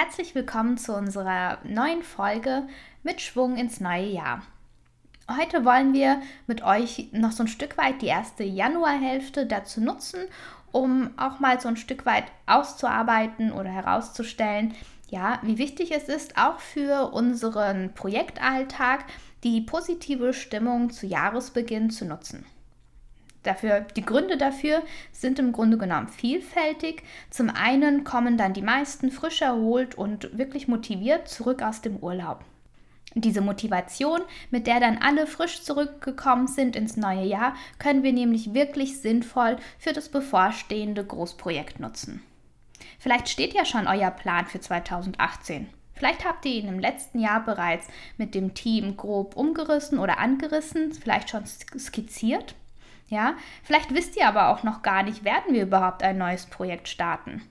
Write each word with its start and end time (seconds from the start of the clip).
Herzlich 0.00 0.36
willkommen 0.36 0.78
zu 0.78 0.94
unserer 0.94 1.58
neuen 1.64 2.04
Folge 2.04 2.68
mit 3.02 3.20
Schwung 3.20 3.56
ins 3.56 3.80
neue 3.80 4.06
Jahr. 4.06 4.42
Heute 5.28 5.64
wollen 5.64 5.92
wir 5.92 6.22
mit 6.46 6.62
euch 6.62 7.08
noch 7.10 7.32
so 7.32 7.42
ein 7.42 7.48
Stück 7.48 7.76
weit 7.76 8.00
die 8.00 8.06
erste 8.06 8.44
Januarhälfte 8.44 9.44
dazu 9.44 9.80
nutzen, 9.80 10.20
um 10.70 11.10
auch 11.16 11.40
mal 11.40 11.60
so 11.60 11.66
ein 11.66 11.76
Stück 11.76 12.06
weit 12.06 12.26
auszuarbeiten 12.46 13.50
oder 13.50 13.70
herauszustellen, 13.70 14.72
ja, 15.08 15.40
wie 15.42 15.58
wichtig 15.58 15.90
es 15.90 16.08
ist, 16.08 16.38
auch 16.38 16.60
für 16.60 17.12
unseren 17.12 17.92
Projektalltag 17.92 19.04
die 19.42 19.62
positive 19.62 20.32
Stimmung 20.32 20.90
zu 20.90 21.08
Jahresbeginn 21.08 21.90
zu 21.90 22.04
nutzen. 22.04 22.46
Dafür, 23.42 23.80
die 23.96 24.04
Gründe 24.04 24.36
dafür 24.36 24.82
sind 25.12 25.38
im 25.38 25.52
Grunde 25.52 25.78
genommen 25.78 26.08
vielfältig. 26.08 27.02
Zum 27.30 27.50
einen 27.50 28.04
kommen 28.04 28.36
dann 28.36 28.52
die 28.52 28.62
meisten 28.62 29.10
frisch 29.10 29.42
erholt 29.42 29.94
und 29.94 30.36
wirklich 30.36 30.68
motiviert 30.68 31.28
zurück 31.28 31.62
aus 31.62 31.80
dem 31.80 31.96
Urlaub. 31.96 32.44
Diese 33.14 33.40
Motivation, 33.40 34.20
mit 34.50 34.66
der 34.66 34.80
dann 34.80 34.98
alle 34.98 35.26
frisch 35.26 35.62
zurückgekommen 35.62 36.46
sind 36.46 36.76
ins 36.76 36.96
neue 36.96 37.24
Jahr, 37.24 37.54
können 37.78 38.02
wir 38.02 38.12
nämlich 38.12 38.52
wirklich 38.54 39.00
sinnvoll 39.00 39.56
für 39.78 39.92
das 39.92 40.08
bevorstehende 40.08 41.04
Großprojekt 41.04 41.80
nutzen. 41.80 42.22
Vielleicht 42.98 43.28
steht 43.28 43.54
ja 43.54 43.64
schon 43.64 43.86
euer 43.86 44.10
Plan 44.10 44.46
für 44.46 44.60
2018. 44.60 45.68
Vielleicht 45.94 46.24
habt 46.24 46.44
ihr 46.44 46.52
ihn 46.52 46.68
im 46.68 46.78
letzten 46.78 47.18
Jahr 47.18 47.44
bereits 47.44 47.88
mit 48.18 48.34
dem 48.34 48.54
Team 48.54 48.96
grob 48.96 49.36
umgerissen 49.36 49.98
oder 49.98 50.18
angerissen, 50.18 50.92
vielleicht 50.92 51.30
schon 51.30 51.44
skizziert. 51.46 52.54
Ja, 53.08 53.34
vielleicht 53.62 53.94
wisst 53.94 54.16
ihr 54.16 54.28
aber 54.28 54.48
auch 54.48 54.62
noch 54.62 54.82
gar 54.82 55.02
nicht, 55.02 55.24
werden 55.24 55.54
wir 55.54 55.62
überhaupt 55.62 56.02
ein 56.02 56.18
neues 56.18 56.46
Projekt 56.46 56.88
starten. 56.88 57.42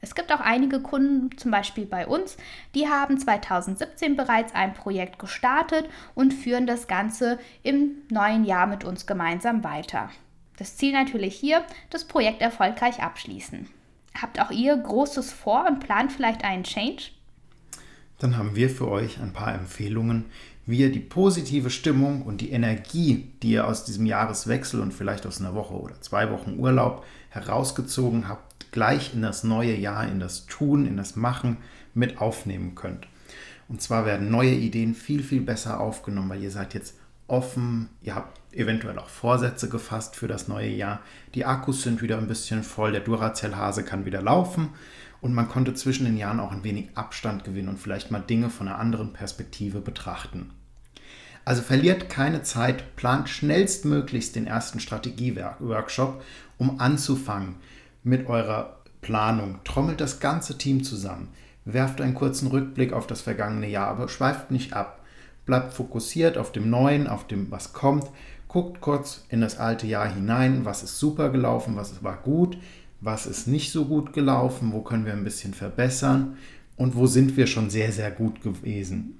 Es 0.00 0.14
gibt 0.14 0.32
auch 0.32 0.40
einige 0.40 0.80
Kunden, 0.80 1.36
zum 1.36 1.50
Beispiel 1.50 1.84
bei 1.84 2.06
uns, 2.06 2.36
die 2.74 2.88
haben 2.88 3.18
2017 3.18 4.16
bereits 4.16 4.54
ein 4.54 4.72
Projekt 4.72 5.18
gestartet 5.18 5.88
und 6.14 6.32
führen 6.32 6.66
das 6.66 6.86
Ganze 6.86 7.38
im 7.62 8.02
neuen 8.10 8.44
Jahr 8.44 8.66
mit 8.66 8.84
uns 8.84 9.06
gemeinsam 9.06 9.64
weiter. 9.64 10.10
Das 10.58 10.76
Ziel 10.76 10.92
natürlich 10.92 11.34
hier, 11.34 11.64
das 11.90 12.04
Projekt 12.04 12.40
erfolgreich 12.40 13.02
abschließen. 13.02 13.68
Habt 14.20 14.40
auch 14.40 14.50
ihr 14.50 14.76
Großes 14.76 15.32
vor 15.32 15.66
und 15.66 15.80
plant 15.80 16.12
vielleicht 16.12 16.44
einen 16.44 16.64
Change? 16.64 17.10
Dann 18.18 18.38
haben 18.38 18.56
wir 18.56 18.70
für 18.70 18.88
euch 18.88 19.20
ein 19.20 19.32
paar 19.32 19.54
Empfehlungen, 19.54 20.26
wie 20.66 20.78
ihr 20.78 20.90
die 20.90 21.00
positive 21.00 21.70
Stimmung 21.70 22.22
und 22.22 22.40
die 22.40 22.50
Energie, 22.50 23.30
die 23.42 23.52
ihr 23.52 23.66
aus 23.66 23.84
diesem 23.84 24.04
Jahreswechsel 24.04 24.80
und 24.80 24.92
vielleicht 24.92 25.24
aus 25.24 25.40
einer 25.40 25.54
Woche 25.54 25.74
oder 25.74 26.00
zwei 26.00 26.30
Wochen 26.30 26.58
Urlaub 26.58 27.04
herausgezogen 27.30 28.28
habt, 28.28 28.72
gleich 28.72 29.14
in 29.14 29.22
das 29.22 29.44
neue 29.44 29.76
Jahr, 29.76 30.08
in 30.08 30.18
das 30.18 30.46
Tun, 30.46 30.86
in 30.86 30.96
das 30.96 31.14
Machen 31.14 31.58
mit 31.94 32.20
aufnehmen 32.20 32.74
könnt. 32.74 33.06
Und 33.68 33.80
zwar 33.80 34.06
werden 34.06 34.30
neue 34.30 34.54
Ideen 34.54 34.94
viel, 34.94 35.22
viel 35.22 35.40
besser 35.40 35.80
aufgenommen, 35.80 36.30
weil 36.30 36.42
ihr 36.42 36.50
seid 36.50 36.74
jetzt 36.74 36.96
offen, 37.28 37.88
ihr 38.02 38.14
habt 38.14 38.38
eventuell 38.52 38.98
auch 38.98 39.08
Vorsätze 39.08 39.68
gefasst 39.68 40.16
für 40.16 40.28
das 40.28 40.48
neue 40.48 40.68
Jahr. 40.68 41.00
Die 41.34 41.44
Akkus 41.44 41.82
sind 41.82 42.02
wieder 42.02 42.18
ein 42.18 42.28
bisschen 42.28 42.62
voll, 42.62 42.92
der 42.92 43.00
Duracell-Hase 43.00 43.84
kann 43.84 44.04
wieder 44.04 44.22
laufen 44.22 44.70
und 45.20 45.34
man 45.34 45.48
konnte 45.48 45.74
zwischen 45.74 46.04
den 46.04 46.16
Jahren 46.16 46.40
auch 46.40 46.52
ein 46.52 46.64
wenig 46.64 46.88
Abstand 46.94 47.44
gewinnen 47.44 47.68
und 47.68 47.78
vielleicht 47.78 48.10
mal 48.10 48.20
Dinge 48.20 48.50
von 48.50 48.68
einer 48.68 48.78
anderen 48.78 49.12
Perspektive 49.12 49.80
betrachten. 49.80 50.50
Also 51.46 51.62
verliert 51.62 52.10
keine 52.10 52.42
Zeit, 52.42 52.96
plant 52.96 53.28
schnellstmöglichst 53.28 54.34
den 54.34 54.48
ersten 54.48 54.80
Strategie-Workshop, 54.80 56.20
um 56.58 56.80
anzufangen 56.80 57.54
mit 58.02 58.28
eurer 58.28 58.80
Planung. 59.00 59.60
Trommelt 59.62 60.00
das 60.00 60.18
ganze 60.18 60.58
Team 60.58 60.82
zusammen, 60.82 61.28
werft 61.64 62.00
einen 62.00 62.14
kurzen 62.14 62.48
Rückblick 62.48 62.92
auf 62.92 63.06
das 63.06 63.20
vergangene 63.20 63.68
Jahr, 63.68 63.86
aber 63.86 64.08
schweift 64.08 64.50
nicht 64.50 64.72
ab. 64.72 65.04
Bleibt 65.44 65.72
fokussiert 65.72 66.36
auf 66.36 66.50
dem 66.50 66.68
Neuen, 66.68 67.06
auf 67.06 67.28
dem, 67.28 67.48
was 67.52 67.72
kommt. 67.72 68.06
Guckt 68.48 68.80
kurz 68.80 69.24
in 69.28 69.40
das 69.40 69.56
alte 69.56 69.86
Jahr 69.86 70.12
hinein, 70.12 70.64
was 70.64 70.82
ist 70.82 70.98
super 70.98 71.30
gelaufen, 71.30 71.76
was 71.76 72.02
war 72.02 72.16
gut, 72.16 72.58
was 73.00 73.24
ist 73.26 73.46
nicht 73.46 73.70
so 73.70 73.84
gut 73.84 74.12
gelaufen, 74.12 74.72
wo 74.72 74.80
können 74.80 75.06
wir 75.06 75.12
ein 75.12 75.22
bisschen 75.22 75.54
verbessern 75.54 76.38
und 76.76 76.96
wo 76.96 77.06
sind 77.06 77.36
wir 77.36 77.46
schon 77.46 77.70
sehr, 77.70 77.92
sehr 77.92 78.10
gut 78.10 78.42
gewesen. 78.42 79.18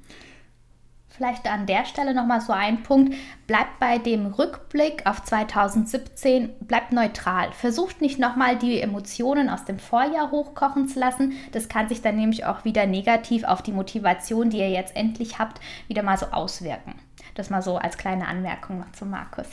Vielleicht 1.16 1.50
an 1.50 1.65
der 1.65 1.87
Stelle 1.87 2.12
nochmal 2.12 2.43
so 2.43 2.53
ein 2.53 2.82
Punkt. 2.82 3.15
Bleibt 3.47 3.78
bei 3.81 3.97
dem 3.97 4.27
Rückblick 4.27 5.06
auf 5.06 5.25
2017, 5.25 6.50
bleibt 6.60 6.93
neutral. 6.93 7.53
Versucht 7.53 8.03
nicht 8.03 8.19
nochmal 8.19 8.56
die 8.59 8.81
Emotionen 8.81 9.49
aus 9.49 9.65
dem 9.65 9.78
Vorjahr 9.78 10.31
hochkochen 10.31 10.88
zu 10.88 11.00
lassen. 11.00 11.32
Das 11.53 11.69
kann 11.71 11.88
sich 11.88 12.03
dann 12.03 12.16
nämlich 12.16 12.44
auch 12.44 12.66
wieder 12.66 12.87
negativ 12.87 13.44
auf 13.44 13.62
die 13.62 13.72
Motivation, 13.72 14.50
die 14.50 14.59
ihr 14.59 14.71
jetzt 14.71 14.94
endlich 14.94 15.38
habt, 15.38 15.60
wieder 15.88 16.03
mal 16.03 16.19
so 16.19 16.26
auswirken. 16.26 16.94
Das 17.34 17.49
mal 17.49 17.62
so 17.62 17.76
als 17.78 17.97
kleine 17.97 18.28
Anmerkung 18.28 18.81
noch 18.81 18.93
zu 18.93 19.06
Markus. 19.06 19.47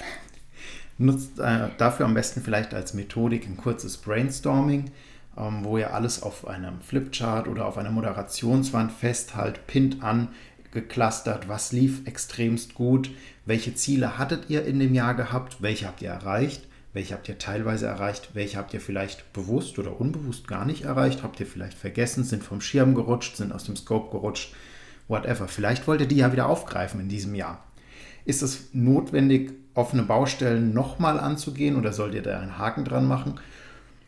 Nutzt 0.98 1.40
äh, 1.40 1.70
dafür 1.78 2.06
am 2.06 2.14
besten 2.14 2.42
vielleicht 2.42 2.74
als 2.74 2.94
Methodik 2.94 3.48
ein 3.48 3.56
kurzes 3.56 3.98
Brainstorming, 3.98 4.92
ähm, 5.38 5.64
wo 5.64 5.78
ihr 5.78 5.94
alles 5.94 6.22
auf 6.22 6.46
einem 6.46 6.82
Flipchart 6.82 7.48
oder 7.48 7.66
auf 7.66 7.78
einer 7.78 7.90
Moderationswand 7.92 8.92
festhalt, 8.92 9.66
pinnt 9.66 10.04
an, 10.04 10.28
geclustert, 10.74 11.48
was 11.48 11.72
lief 11.72 12.06
extremst 12.06 12.74
gut, 12.74 13.10
welche 13.46 13.76
Ziele 13.76 14.18
hattet 14.18 14.50
ihr 14.50 14.66
in 14.66 14.80
dem 14.80 14.94
Jahr 14.94 15.14
gehabt, 15.14 15.58
welche 15.62 15.88
habt 15.88 16.02
ihr 16.02 16.10
erreicht, 16.10 16.68
welche 16.94 17.14
habt 17.14 17.30
ihr 17.30 17.38
teilweise 17.38 17.88
erreicht, 17.88 18.32
welche 18.34 18.58
habt 18.58 18.74
ihr 18.74 18.82
vielleicht 18.82 19.32
bewusst 19.34 19.80
oder 19.80 20.00
unbewusst 20.00 20.48
gar 20.48 20.66
nicht 20.66 20.84
erreicht, 20.84 21.24
habt 21.24 21.40
ihr 21.40 21.48
vielleicht 21.48 21.78
vergessen, 21.78 22.24
sind 22.24 22.44
vom 22.44 22.62
Schirm 22.62 22.96
gerutscht, 22.96 23.38
sind 23.38 23.52
aus 23.52 23.64
dem 23.64 23.76
Scope 23.76 24.12
gerutscht, 24.12 24.54
whatever. 25.08 25.48
Vielleicht 25.48 25.88
wollt 25.88 26.02
ihr 26.02 26.08
die 26.08 26.18
ja 26.18 26.32
wieder 26.32 26.48
aufgreifen 26.48 27.00
in 27.00 27.10
diesem 27.10 27.36
Jahr. 27.36 27.64
Ist 28.26 28.42
es 28.42 28.70
notwendig, 28.74 29.54
offene 29.74 30.04
Baustellen 30.04 30.74
nochmal 30.74 31.20
anzugehen 31.20 31.76
oder 31.76 31.94
sollt 31.94 32.14
ihr 32.14 32.22
da 32.22 32.40
einen 32.40 32.58
Haken 32.58 32.86
dran 32.86 33.08
machen? 33.08 33.40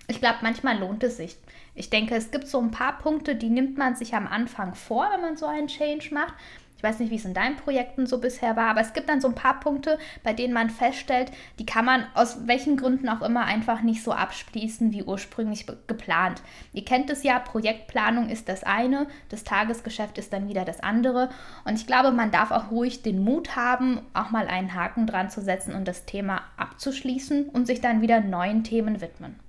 Ich 0.07 0.19
glaube, 0.19 0.37
manchmal 0.41 0.77
lohnt 0.77 1.03
es 1.03 1.17
sich. 1.17 1.37
Ich 1.73 1.89
denke, 1.89 2.15
es 2.15 2.31
gibt 2.31 2.47
so 2.47 2.59
ein 2.59 2.71
paar 2.71 2.97
Punkte, 2.99 3.35
die 3.35 3.49
nimmt 3.49 3.77
man 3.77 3.95
sich 3.95 4.13
am 4.13 4.27
Anfang 4.27 4.75
vor, 4.75 5.09
wenn 5.11 5.21
man 5.21 5.35
so 5.35 5.45
einen 5.45 5.67
Change 5.67 6.13
macht. 6.13 6.33
Ich 6.77 6.83
weiß 6.83 6.99
nicht, 6.99 7.09
wie 7.09 7.15
es 7.15 7.25
in 7.25 7.33
deinen 7.33 7.55
Projekten 7.55 8.05
so 8.05 8.19
bisher 8.19 8.55
war, 8.55 8.69
aber 8.69 8.81
es 8.81 8.93
gibt 8.93 9.09
dann 9.09 9.21
so 9.21 9.29
ein 9.29 9.35
paar 9.35 9.59
Punkte, 9.59 9.97
bei 10.23 10.33
denen 10.33 10.53
man 10.53 10.69
feststellt, 10.69 11.31
die 11.57 11.65
kann 11.65 11.85
man 11.85 12.05
aus 12.13 12.47
welchen 12.47 12.77
Gründen 12.77 13.07
auch 13.07 13.21
immer 13.21 13.45
einfach 13.45 13.81
nicht 13.81 14.03
so 14.03 14.11
abschließen 14.11 14.91
wie 14.91 15.03
ursprünglich 15.03 15.65
geplant. 15.87 16.41
Ihr 16.73 16.85
kennt 16.85 17.09
es 17.09 17.23
ja, 17.23 17.39
Projektplanung 17.39 18.29
ist 18.29 18.49
das 18.49 18.63
eine, 18.63 19.07
das 19.29 19.43
Tagesgeschäft 19.45 20.17
ist 20.17 20.33
dann 20.33 20.49
wieder 20.49 20.65
das 20.65 20.81
andere. 20.81 21.29
Und 21.63 21.75
ich 21.75 21.87
glaube, 21.87 22.11
man 22.11 22.31
darf 22.31 22.51
auch 22.51 22.71
ruhig 22.71 23.01
den 23.01 23.23
Mut 23.23 23.55
haben, 23.55 24.01
auch 24.13 24.29
mal 24.29 24.47
einen 24.47 24.73
Haken 24.73 25.07
dran 25.07 25.29
zu 25.29 25.41
setzen 25.41 25.73
und 25.73 25.87
das 25.87 26.05
Thema 26.05 26.41
abzuschließen 26.57 27.49
und 27.49 27.67
sich 27.67 27.79
dann 27.79 28.01
wieder 28.01 28.19
neuen 28.19 28.63
Themen 28.63 29.01
widmen. 29.01 29.44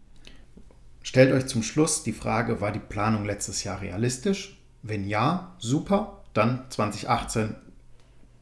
Stellt 1.06 1.32
euch 1.32 1.47
zum 1.47 1.62
Schluss 1.62 2.03
die 2.03 2.12
Frage, 2.12 2.60
war 2.60 2.72
die 2.72 2.80
Planung 2.80 3.24
letztes 3.24 3.62
Jahr 3.62 3.80
realistisch? 3.80 4.60
Wenn 4.82 5.06
ja, 5.06 5.54
super, 5.56 6.24
dann 6.34 6.64
2018 6.68 7.54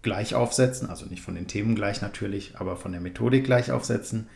gleich 0.01 0.35
aufsetzen, 0.35 0.89
also 0.89 1.05
nicht 1.05 1.21
von 1.21 1.35
den 1.35 1.47
Themen 1.47 1.75
gleich 1.75 2.01
natürlich, 2.01 2.59
aber 2.59 2.79
von 2.79 2.93
der 2.93 3.03
Methodik 3.03 3.45
gleich 3.45 3.71
aufsetzen. 3.71 4.29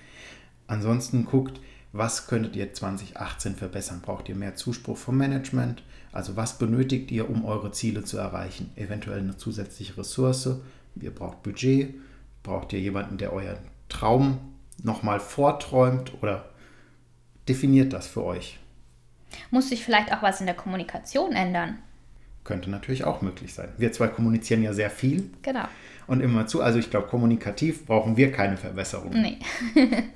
Ansonsten 0.67 1.25
guckt, 1.25 1.59
was 1.93 2.27
könntet 2.27 2.55
ihr 2.55 2.75
2018 2.75 3.57
verbessern? 3.57 4.03
Braucht 4.03 4.29
ihr 4.29 4.37
mehr 4.37 4.55
Zuspruch 4.57 4.99
vom 4.99 5.17
Management? 5.17 5.83
Also 6.13 6.37
was 6.37 6.59
benötigt 6.59 7.11
ihr, 7.11 7.31
um 7.31 7.47
eure 7.47 7.73
Ziele 7.73 8.05
zu 8.05 8.19
erreichen? 8.19 8.71
Eventuell 8.77 9.21
eine 9.21 9.39
zusätzliche 9.39 9.97
Ressource. 9.97 10.51
Ihr 11.01 11.15
braucht 11.15 11.43
Budget. 11.43 11.95
Braucht 12.43 12.75
ihr 12.75 12.81
jemanden, 12.81 13.17
der 13.17 13.33
euren 13.33 13.57
Traum 13.89 14.39
nochmal 14.83 15.19
vorträumt 15.19 16.13
oder 16.21 16.51
definiert 17.49 17.93
das 17.93 18.07
für 18.07 18.25
euch. 18.25 18.59
Muss 19.51 19.69
sich 19.69 19.85
vielleicht 19.85 20.13
auch 20.13 20.23
was 20.23 20.41
in 20.41 20.47
der 20.47 20.55
Kommunikation 20.55 21.33
ändern? 21.33 21.79
Könnte 22.45 22.71
natürlich 22.71 23.05
auch 23.05 23.21
möglich 23.21 23.53
sein. 23.53 23.69
Wir 23.77 23.93
zwei 23.93 24.09
kommunizieren 24.09 24.63
ja 24.63 24.73
sehr 24.73 24.91
viel. 24.91 25.31
Genau. 25.43 25.65
Und 26.07 26.21
immer 26.21 26.47
zu. 26.47 26.63
Also 26.63 26.79
ich 26.79 26.91
glaube, 26.91 27.09
kommunikativ 27.09 27.85
brauchen 27.85 28.17
wir 28.17 28.33
keine 28.33 28.57
Verbesserung. 28.57 29.11
Nee. 29.11 29.39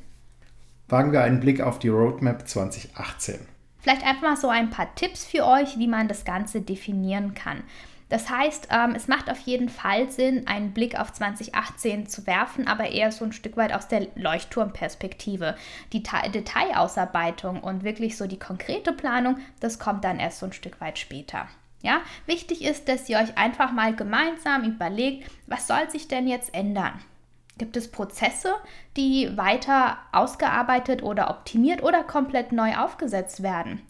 Wagen 0.88 1.12
wir 1.12 1.22
einen 1.22 1.40
Blick 1.40 1.60
auf 1.60 1.78
die 1.78 1.88
Roadmap 1.88 2.48
2018. 2.48 3.38
Vielleicht 3.78 4.04
einfach 4.04 4.22
mal 4.22 4.36
so 4.36 4.48
ein 4.48 4.70
paar 4.70 4.94
Tipps 4.94 5.24
für 5.24 5.44
euch, 5.44 5.78
wie 5.78 5.88
man 5.88 6.08
das 6.08 6.24
Ganze 6.24 6.60
definieren 6.60 7.34
kann. 7.34 7.62
Das 8.12 8.28
heißt, 8.28 8.68
ähm, 8.70 8.92
es 8.94 9.08
macht 9.08 9.30
auf 9.30 9.38
jeden 9.38 9.70
Fall 9.70 10.10
Sinn, 10.10 10.46
einen 10.46 10.74
Blick 10.74 11.00
auf 11.00 11.14
2018 11.14 12.06
zu 12.06 12.26
werfen, 12.26 12.68
aber 12.68 12.90
eher 12.90 13.10
so 13.10 13.24
ein 13.24 13.32
Stück 13.32 13.56
weit 13.56 13.72
aus 13.72 13.88
der 13.88 14.06
Leuchtturmperspektive. 14.16 15.56
Die 15.94 16.02
Ta 16.02 16.28
Detailausarbeitung 16.28 17.62
und 17.62 17.84
wirklich 17.84 18.18
so 18.18 18.26
die 18.26 18.38
konkrete 18.38 18.92
Planung, 18.92 19.38
das 19.60 19.78
kommt 19.78 20.04
dann 20.04 20.20
erst 20.20 20.40
so 20.40 20.46
ein 20.46 20.52
Stück 20.52 20.78
weit 20.82 20.98
später. 20.98 21.48
Ja, 21.80 22.02
wichtig 22.26 22.60
ist, 22.62 22.86
dass 22.86 23.08
ihr 23.08 23.16
euch 23.16 23.38
einfach 23.38 23.72
mal 23.72 23.96
gemeinsam 23.96 24.64
überlegt, 24.64 25.30
was 25.46 25.66
soll 25.66 25.88
sich 25.88 26.06
denn 26.06 26.28
jetzt 26.28 26.54
ändern? 26.54 27.00
Gibt 27.56 27.78
es 27.78 27.90
Prozesse, 27.90 28.52
die 28.94 29.38
weiter 29.38 29.96
ausgearbeitet 30.12 31.02
oder 31.02 31.30
optimiert 31.30 31.82
oder 31.82 32.04
komplett 32.04 32.52
neu 32.52 32.76
aufgesetzt 32.76 33.42
werden? 33.42 33.80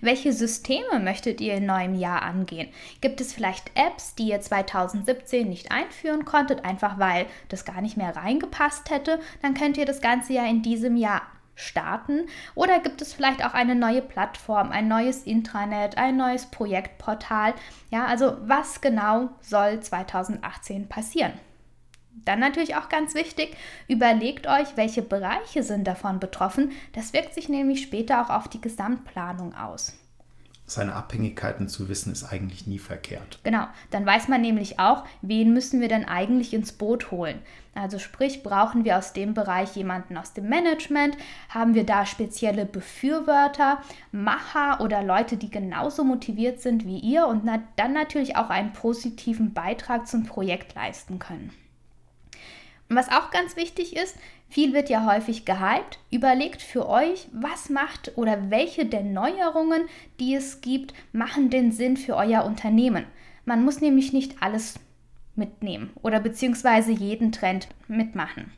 Welche 0.00 0.32
Systeme 0.32 0.98
möchtet 1.00 1.40
ihr 1.40 1.54
in 1.54 1.66
neuem 1.66 1.94
Jahr 1.94 2.22
angehen? 2.22 2.68
Gibt 3.00 3.20
es 3.20 3.32
vielleicht 3.32 3.70
Apps, 3.74 4.14
die 4.14 4.28
ihr 4.28 4.40
2017 4.40 5.48
nicht 5.48 5.72
einführen 5.72 6.24
konntet, 6.24 6.64
einfach 6.64 6.98
weil 6.98 7.26
das 7.48 7.64
gar 7.64 7.80
nicht 7.80 7.96
mehr 7.96 8.14
reingepasst 8.14 8.90
hätte? 8.90 9.20
Dann 9.42 9.54
könnt 9.54 9.76
ihr 9.76 9.86
das 9.86 10.00
Ganze 10.00 10.32
ja 10.32 10.44
in 10.46 10.62
diesem 10.62 10.96
Jahr 10.96 11.22
starten. 11.56 12.26
Oder 12.54 12.80
gibt 12.80 13.02
es 13.02 13.14
vielleicht 13.14 13.44
auch 13.44 13.54
eine 13.54 13.74
neue 13.74 14.02
Plattform, 14.02 14.70
ein 14.70 14.88
neues 14.88 15.24
Intranet, 15.24 15.98
ein 15.98 16.16
neues 16.16 16.46
Projektportal? 16.46 17.54
Ja, 17.90 18.06
also 18.06 18.36
was 18.42 18.80
genau 18.80 19.30
soll 19.40 19.80
2018 19.80 20.88
passieren? 20.88 21.32
Dann 22.24 22.40
natürlich 22.40 22.76
auch 22.76 22.88
ganz 22.88 23.14
wichtig, 23.14 23.56
überlegt 23.88 24.46
euch, 24.46 24.76
welche 24.76 25.02
Bereiche 25.02 25.62
sind 25.62 25.86
davon 25.86 26.18
betroffen. 26.18 26.72
Das 26.92 27.12
wirkt 27.12 27.34
sich 27.34 27.48
nämlich 27.48 27.82
später 27.82 28.22
auch 28.22 28.30
auf 28.30 28.48
die 28.48 28.60
Gesamtplanung 28.60 29.54
aus. 29.54 29.94
Seine 30.68 30.94
Abhängigkeiten 30.96 31.68
zu 31.68 31.88
wissen 31.88 32.10
ist 32.10 32.24
eigentlich 32.24 32.66
nie 32.66 32.80
verkehrt. 32.80 33.38
Genau, 33.44 33.68
dann 33.92 34.04
weiß 34.04 34.26
man 34.26 34.40
nämlich 34.40 34.80
auch, 34.80 35.04
wen 35.22 35.52
müssen 35.52 35.80
wir 35.80 35.86
denn 35.86 36.04
eigentlich 36.04 36.52
ins 36.52 36.72
Boot 36.72 37.12
holen. 37.12 37.38
Also 37.76 38.00
sprich, 38.00 38.42
brauchen 38.42 38.84
wir 38.84 38.98
aus 38.98 39.12
dem 39.12 39.32
Bereich 39.32 39.76
jemanden 39.76 40.16
aus 40.16 40.32
dem 40.32 40.48
Management? 40.48 41.16
Haben 41.50 41.74
wir 41.74 41.84
da 41.84 42.04
spezielle 42.04 42.66
Befürworter, 42.66 43.78
Macher 44.10 44.80
oder 44.80 45.04
Leute, 45.04 45.36
die 45.36 45.50
genauso 45.50 46.02
motiviert 46.02 46.60
sind 46.60 46.84
wie 46.84 46.98
ihr 46.98 47.28
und 47.28 47.48
dann 47.76 47.92
natürlich 47.92 48.36
auch 48.36 48.50
einen 48.50 48.72
positiven 48.72 49.54
Beitrag 49.54 50.08
zum 50.08 50.24
Projekt 50.24 50.74
leisten 50.74 51.20
können? 51.20 51.52
Und 52.88 52.96
was 52.96 53.08
auch 53.08 53.30
ganz 53.30 53.56
wichtig 53.56 53.96
ist, 53.96 54.16
viel 54.48 54.72
wird 54.72 54.88
ja 54.88 55.06
häufig 55.06 55.44
gehypt. 55.44 55.98
Überlegt 56.10 56.62
für 56.62 56.88
euch, 56.88 57.28
was 57.32 57.68
macht 57.68 58.12
oder 58.16 58.50
welche 58.50 58.86
der 58.86 59.02
Neuerungen, 59.02 59.86
die 60.20 60.34
es 60.34 60.60
gibt, 60.60 60.94
machen 61.12 61.50
den 61.50 61.72
Sinn 61.72 61.96
für 61.96 62.16
euer 62.16 62.44
Unternehmen. 62.44 63.06
Man 63.44 63.64
muss 63.64 63.80
nämlich 63.80 64.12
nicht 64.12 64.42
alles 64.42 64.78
mitnehmen 65.34 65.90
oder 66.02 66.20
beziehungsweise 66.20 66.92
jeden 66.92 67.32
Trend 67.32 67.68
mitmachen. 67.88 68.52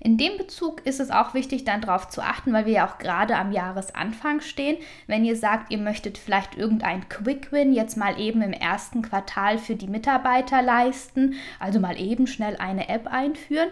In 0.00 0.18
dem 0.18 0.36
Bezug 0.36 0.84
ist 0.84 0.98
es 0.98 1.10
auch 1.10 1.32
wichtig, 1.32 1.64
dann 1.64 1.80
darauf 1.80 2.08
zu 2.08 2.22
achten, 2.22 2.52
weil 2.52 2.66
wir 2.66 2.72
ja 2.72 2.88
auch 2.88 2.98
gerade 2.98 3.36
am 3.36 3.52
Jahresanfang 3.52 4.40
stehen. 4.40 4.78
Wenn 5.06 5.24
ihr 5.24 5.36
sagt, 5.36 5.70
ihr 5.70 5.78
möchtet 5.78 6.18
vielleicht 6.18 6.56
irgendein 6.56 7.08
Quick 7.08 7.52
Win 7.52 7.72
jetzt 7.72 7.96
mal 7.96 8.18
eben 8.18 8.42
im 8.42 8.52
ersten 8.52 9.02
Quartal 9.02 9.58
für 9.58 9.76
die 9.76 9.86
Mitarbeiter 9.86 10.60
leisten, 10.60 11.34
also 11.60 11.78
mal 11.78 12.00
eben 12.00 12.26
schnell 12.26 12.56
eine 12.56 12.88
App 12.88 13.06
einführen, 13.06 13.70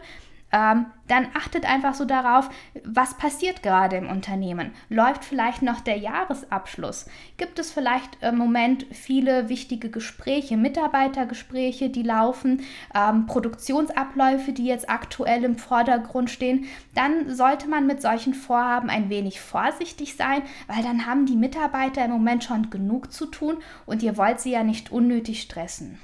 ähm, 0.53 0.87
dann 1.09 1.27
achtet 1.35 1.69
einfach 1.69 1.95
so 1.95 2.05
darauf, 2.05 2.49
was 2.85 3.15
passiert 3.15 3.63
gerade 3.63 3.97
im 3.97 4.09
Unternehmen. 4.09 4.73
Läuft 4.89 5.25
vielleicht 5.25 5.63
noch 5.63 5.81
der 5.81 5.97
Jahresabschluss? 5.97 7.07
Gibt 7.37 7.59
es 7.59 7.73
vielleicht 7.73 8.23
im 8.23 8.37
Moment 8.37 8.87
viele 8.93 9.49
wichtige 9.49 9.91
Gespräche, 9.91 10.57
Mitarbeitergespräche, 10.57 11.91
die 11.91 12.03
laufen, 12.03 12.63
ähm, 12.95 13.27
Produktionsabläufe, 13.27 14.53
die 14.53 14.67
jetzt 14.67 14.89
aktuell 14.89 15.45
im 15.45 15.57
Vordergrund 15.57 16.31
stehen? 16.31 16.67
Dann 16.95 17.35
sollte 17.35 17.69
man 17.69 17.87
mit 17.87 18.03
solchen 18.03 18.35
Vorhaben 18.35 18.91
ein 18.91 19.11
wenig 19.11 19.41
vorsichtig 19.41 20.17
sein, 20.17 20.43
weil 20.69 20.83
dann 20.83 21.07
haben 21.07 21.27
die 21.27 21.37
Mitarbeiter 21.37 22.05
im 22.05 22.13
Moment 22.13 22.45
schon 22.45 22.71
genug 22.71 23.13
zu 23.13 23.27
tun 23.27 23.59
und 23.87 24.03
ihr 24.03 24.17
wollt 24.17 24.41
sie 24.41 24.53
ja 24.53 24.63
nicht 24.63 24.93
unnötig 24.93 25.43
stressen. 25.43 25.99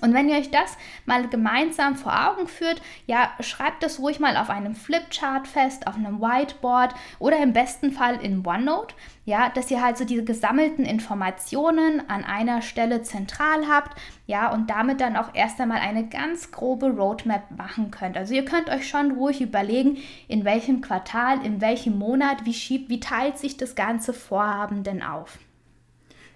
Und 0.00 0.14
wenn 0.14 0.28
ihr 0.28 0.36
euch 0.36 0.50
das 0.50 0.76
mal 1.04 1.28
gemeinsam 1.28 1.96
vor 1.96 2.12
Augen 2.28 2.46
führt, 2.46 2.80
ja, 3.06 3.30
schreibt 3.40 3.82
das 3.82 3.98
ruhig 3.98 4.20
mal 4.20 4.36
auf 4.36 4.48
einem 4.48 4.74
Flipchart 4.74 5.48
fest, 5.48 5.86
auf 5.86 5.96
einem 5.96 6.20
Whiteboard 6.20 6.94
oder 7.18 7.42
im 7.42 7.52
besten 7.52 7.92
Fall 7.92 8.16
in 8.22 8.46
OneNote, 8.46 8.94
ja, 9.24 9.50
dass 9.50 9.70
ihr 9.70 9.82
halt 9.82 9.98
so 9.98 10.04
diese 10.04 10.24
gesammelten 10.24 10.84
Informationen 10.84 12.08
an 12.08 12.24
einer 12.24 12.62
Stelle 12.62 13.02
zentral 13.02 13.68
habt, 13.68 14.00
ja, 14.26 14.52
und 14.52 14.70
damit 14.70 15.00
dann 15.00 15.16
auch 15.16 15.34
erst 15.34 15.60
einmal 15.60 15.80
eine 15.80 16.06
ganz 16.06 16.52
grobe 16.52 16.90
Roadmap 16.90 17.50
machen 17.50 17.90
könnt. 17.90 18.16
Also 18.16 18.32
ihr 18.32 18.44
könnt 18.44 18.70
euch 18.70 18.88
schon 18.88 19.12
ruhig 19.12 19.40
überlegen, 19.40 19.98
in 20.28 20.44
welchem 20.44 20.80
Quartal, 20.80 21.44
in 21.44 21.60
welchem 21.60 21.98
Monat, 21.98 22.46
wie 22.46 22.54
schiebt, 22.54 22.90
wie 22.90 23.00
teilt 23.00 23.38
sich 23.38 23.56
das 23.56 23.74
ganze 23.74 24.12
Vorhaben 24.12 24.84
denn 24.84 25.02
auf. 25.02 25.38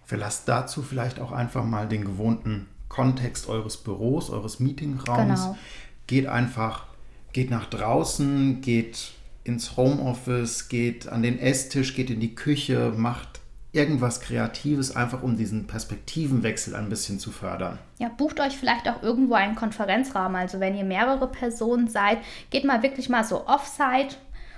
Verlasst 0.05 0.49
dazu 0.49 0.83
vielleicht 0.83 1.19
auch 1.21 1.33
einfach 1.33 1.65
mal 1.65 1.89
den 1.89 2.05
gewohnten 2.05 2.69
Kontext 2.95 3.49
eures 3.49 3.77
Büros, 3.77 4.31
eures 4.31 4.61
Meetingraums. 4.61 5.43
Genau. 5.43 5.59
Geht 6.07 6.27
einfach, 6.29 6.87
geht 7.33 7.51
nach 7.51 7.67
draußen, 7.67 8.61
geht 8.61 9.15
ins 9.43 9.77
Homeoffice, 9.77 10.69
geht 10.69 11.09
an 11.09 11.23
den 11.25 11.41
Esstisch, 11.41 11.97
geht 11.97 12.11
in 12.11 12.21
die 12.21 12.37
Küche, 12.37 12.93
macht 12.97 13.41
irgendwas 13.73 14.21
Kreatives, 14.21 14.95
einfach 14.95 15.25
um 15.25 15.37
diesen 15.37 15.67
Perspektivenwechsel 15.67 16.77
ein 16.77 16.89
bisschen 16.89 17.19
zu 17.19 17.33
fördern. 17.33 17.81
Ja, 17.99 18.11
bucht 18.11 18.39
euch 18.39 18.57
vielleicht 18.57 18.89
auch 18.89 19.03
irgendwo 19.03 19.35
einen 19.35 19.57
Konferenzraum. 19.57 20.37
Also 20.37 20.61
wenn 20.61 20.77
ihr 20.77 20.85
mehrere 20.85 21.27
Personen 21.27 21.89
seid, 21.89 22.19
geht 22.51 22.65
mal 22.65 22.85
wirklich 22.85 23.09
mal 23.09 23.25
so 23.25 23.49
offsite 23.49 24.15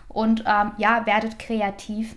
und 0.09 0.45
ähm, 0.47 0.73
ja, 0.77 1.07
werdet 1.07 1.39
kreativ. 1.39 2.17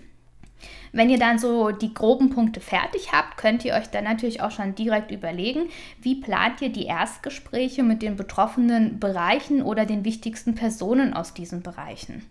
Wenn 0.92 1.10
ihr 1.10 1.18
dann 1.18 1.38
so 1.38 1.70
die 1.70 1.94
groben 1.94 2.30
Punkte 2.30 2.60
fertig 2.60 3.12
habt, 3.12 3.36
könnt 3.36 3.64
ihr 3.64 3.74
euch 3.74 3.88
dann 3.90 4.04
natürlich 4.04 4.42
auch 4.42 4.50
schon 4.50 4.74
direkt 4.74 5.10
überlegen, 5.10 5.68
wie 6.00 6.16
plant 6.16 6.60
ihr 6.62 6.70
die 6.70 6.86
Erstgespräche 6.86 7.82
mit 7.82 8.02
den 8.02 8.16
betroffenen 8.16 8.98
Bereichen 8.98 9.62
oder 9.62 9.86
den 9.86 10.04
wichtigsten 10.04 10.54
Personen 10.54 11.14
aus 11.14 11.34
diesen 11.34 11.62
Bereichen. 11.62 12.26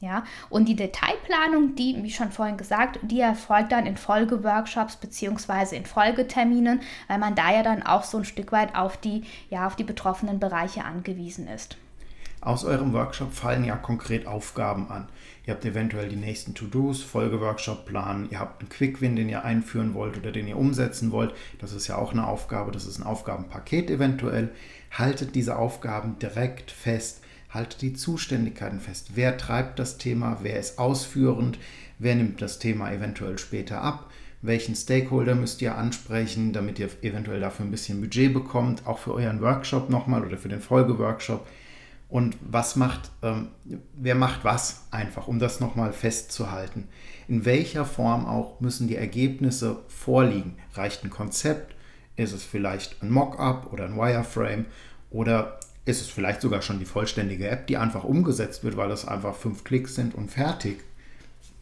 Ja, 0.00 0.24
und 0.50 0.68
die 0.68 0.74
Detailplanung, 0.74 1.76
die, 1.76 2.02
wie 2.02 2.10
schon 2.10 2.32
vorhin 2.32 2.56
gesagt, 2.56 2.98
die 3.02 3.20
erfolgt 3.20 3.70
dann 3.70 3.86
in 3.86 3.96
Folgeworkshops 3.96 4.96
bzw. 4.96 5.76
in 5.76 5.86
Folgeterminen, 5.86 6.80
weil 7.06 7.18
man 7.18 7.36
da 7.36 7.52
ja 7.52 7.62
dann 7.62 7.84
auch 7.84 8.02
so 8.02 8.18
ein 8.18 8.24
Stück 8.24 8.50
weit 8.50 8.74
auf 8.74 8.96
die, 8.96 9.22
ja, 9.48 9.64
auf 9.64 9.76
die 9.76 9.84
betroffenen 9.84 10.40
Bereiche 10.40 10.84
angewiesen 10.84 11.46
ist. 11.46 11.76
Aus 12.42 12.64
eurem 12.64 12.92
Workshop 12.92 13.32
fallen 13.32 13.62
ja 13.62 13.76
konkret 13.76 14.26
Aufgaben 14.26 14.90
an. 14.90 15.06
Ihr 15.46 15.54
habt 15.54 15.64
eventuell 15.64 16.08
die 16.08 16.16
nächsten 16.16 16.54
To-Dos, 16.54 17.00
Folgeworkshop 17.00 17.86
planen, 17.86 18.28
ihr 18.32 18.40
habt 18.40 18.60
einen 18.60 18.68
Quick-Win, 18.68 19.14
den 19.14 19.28
ihr 19.28 19.44
einführen 19.44 19.94
wollt 19.94 20.16
oder 20.16 20.32
den 20.32 20.48
ihr 20.48 20.56
umsetzen 20.56 21.12
wollt. 21.12 21.32
Das 21.60 21.72
ist 21.72 21.86
ja 21.86 21.94
auch 21.94 22.10
eine 22.10 22.26
Aufgabe, 22.26 22.72
das 22.72 22.84
ist 22.84 22.98
ein 22.98 23.06
Aufgabenpaket 23.06 23.90
eventuell. 23.90 24.50
Haltet 24.90 25.36
diese 25.36 25.56
Aufgaben 25.56 26.18
direkt 26.18 26.72
fest, 26.72 27.22
haltet 27.48 27.80
die 27.80 27.92
Zuständigkeiten 27.92 28.80
fest. 28.80 29.12
Wer 29.14 29.38
treibt 29.38 29.78
das 29.78 29.98
Thema, 29.98 30.38
wer 30.42 30.58
ist 30.58 30.80
ausführend, 30.80 31.60
wer 32.00 32.16
nimmt 32.16 32.42
das 32.42 32.58
Thema 32.58 32.90
eventuell 32.90 33.38
später 33.38 33.82
ab 33.82 34.10
welchen 34.44 34.74
Stakeholder 34.74 35.36
müsst 35.36 35.62
ihr 35.62 35.76
ansprechen, 35.78 36.52
damit 36.52 36.80
ihr 36.80 36.88
eventuell 37.02 37.38
dafür 37.38 37.64
ein 37.64 37.70
bisschen 37.70 38.00
Budget 38.00 38.34
bekommt, 38.34 38.88
auch 38.88 38.98
für 38.98 39.14
euren 39.14 39.40
Workshop 39.40 39.88
nochmal 39.88 40.24
oder 40.24 40.36
für 40.36 40.48
den 40.48 40.60
Folgeworkshop 40.60 41.46
und 42.12 42.36
was 42.42 42.76
macht, 42.76 43.10
ähm, 43.22 43.48
wer 43.94 44.14
macht 44.14 44.44
was 44.44 44.82
einfach, 44.90 45.28
um 45.28 45.38
das 45.38 45.60
nochmal 45.60 45.94
festzuhalten. 45.94 46.88
In 47.26 47.46
welcher 47.46 47.86
Form 47.86 48.26
auch 48.26 48.60
müssen 48.60 48.86
die 48.86 48.96
Ergebnisse 48.96 49.78
vorliegen? 49.88 50.58
Reicht 50.74 51.04
ein 51.04 51.10
Konzept? 51.10 51.74
Ist 52.16 52.34
es 52.34 52.44
vielleicht 52.44 53.02
ein 53.02 53.10
Mockup 53.10 53.72
oder 53.72 53.86
ein 53.86 53.96
Wireframe? 53.96 54.66
Oder 55.08 55.58
ist 55.86 56.02
es 56.02 56.08
vielleicht 56.08 56.42
sogar 56.42 56.60
schon 56.60 56.78
die 56.78 56.84
vollständige 56.84 57.48
App, 57.48 57.66
die 57.66 57.78
einfach 57.78 58.04
umgesetzt 58.04 58.62
wird, 58.62 58.76
weil 58.76 58.90
es 58.90 59.08
einfach 59.08 59.34
fünf 59.34 59.64
Klicks 59.64 59.94
sind 59.94 60.14
und 60.14 60.30
fertig? 60.30 60.84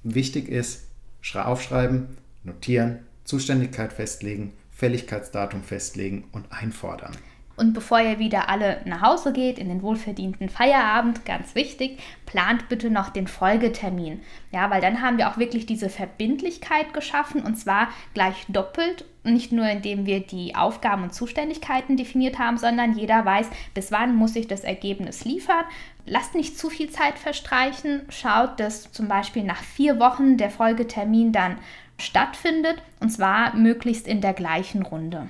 Wichtig 0.03 0.49
ist, 0.49 0.89
aufschreiben, 1.33 2.17
notieren, 2.43 3.07
Zuständigkeit 3.23 3.93
festlegen, 3.93 4.53
Fälligkeitsdatum 4.73 5.63
festlegen 5.63 6.25
und 6.33 6.51
einfordern. 6.51 7.17
Und 7.61 7.75
bevor 7.75 8.01
ihr 8.01 8.19
wieder 8.19 8.49
alle 8.49 8.81
nach 8.87 9.03
Hause 9.03 9.35
geht, 9.35 9.59
in 9.59 9.69
den 9.69 9.83
wohlverdienten 9.83 10.49
Feierabend, 10.49 11.27
ganz 11.27 11.55
wichtig, 11.55 11.99
plant 12.25 12.71
bitte 12.71 12.89
noch 12.89 13.11
den 13.11 13.27
Folgetermin. 13.27 14.23
Ja, 14.51 14.71
weil 14.71 14.81
dann 14.81 15.03
haben 15.03 15.19
wir 15.19 15.29
auch 15.29 15.37
wirklich 15.37 15.67
diese 15.67 15.91
Verbindlichkeit 15.91 16.95
geschaffen 16.95 17.43
und 17.43 17.57
zwar 17.57 17.89
gleich 18.15 18.47
doppelt. 18.49 19.05
Nicht 19.25 19.53
nur 19.53 19.69
indem 19.69 20.07
wir 20.07 20.21
die 20.21 20.55
Aufgaben 20.55 21.03
und 21.03 21.13
Zuständigkeiten 21.13 21.99
definiert 21.99 22.39
haben, 22.39 22.57
sondern 22.57 22.97
jeder 22.97 23.27
weiß, 23.27 23.51
bis 23.75 23.93
wann 23.93 24.17
muss 24.17 24.37
ich 24.37 24.49
das 24.49 24.65
Ergebnis 24.65 25.27
liefern. 25.27 25.67
lasst 26.07 26.35
nicht 26.35 26.59
zu 26.59 26.71
viel 26.71 26.89
Zeit 26.89 27.19
verstreichen. 27.19 28.07
Schaut, 28.09 28.59
dass 28.59 28.91
zum 28.91 29.07
Beispiel 29.07 29.45
nach 29.45 29.63
vier 29.63 30.01
Wochen 30.01 30.39
der 30.39 30.49
Folgetermin 30.49 31.33
dann 31.33 31.59
stattfindet 31.99 32.81
und 33.01 33.11
zwar 33.11 33.55
möglichst 33.55 34.09
in 34.09 34.23
der 34.23 34.33
gleichen 34.33 34.81
Runde. 34.81 35.29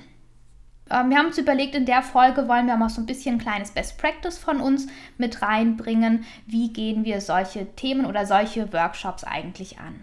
Ähm, 0.91 1.09
wir 1.09 1.17
haben 1.17 1.27
uns 1.27 1.37
überlegt, 1.37 1.75
in 1.75 1.85
der 1.85 2.01
Folge 2.01 2.47
wollen 2.47 2.67
wir 2.67 2.75
mal 2.75 2.89
so 2.89 3.01
ein 3.01 3.05
bisschen 3.05 3.35
ein 3.35 3.41
kleines 3.41 3.71
Best 3.71 3.97
Practice 3.97 4.37
von 4.37 4.59
uns 4.59 4.87
mit 5.17 5.41
reinbringen. 5.41 6.25
Wie 6.47 6.73
gehen 6.73 7.05
wir 7.05 7.21
solche 7.21 7.65
Themen 7.75 8.05
oder 8.05 8.25
solche 8.25 8.71
Workshops 8.73 9.23
eigentlich 9.23 9.79
an? 9.79 10.01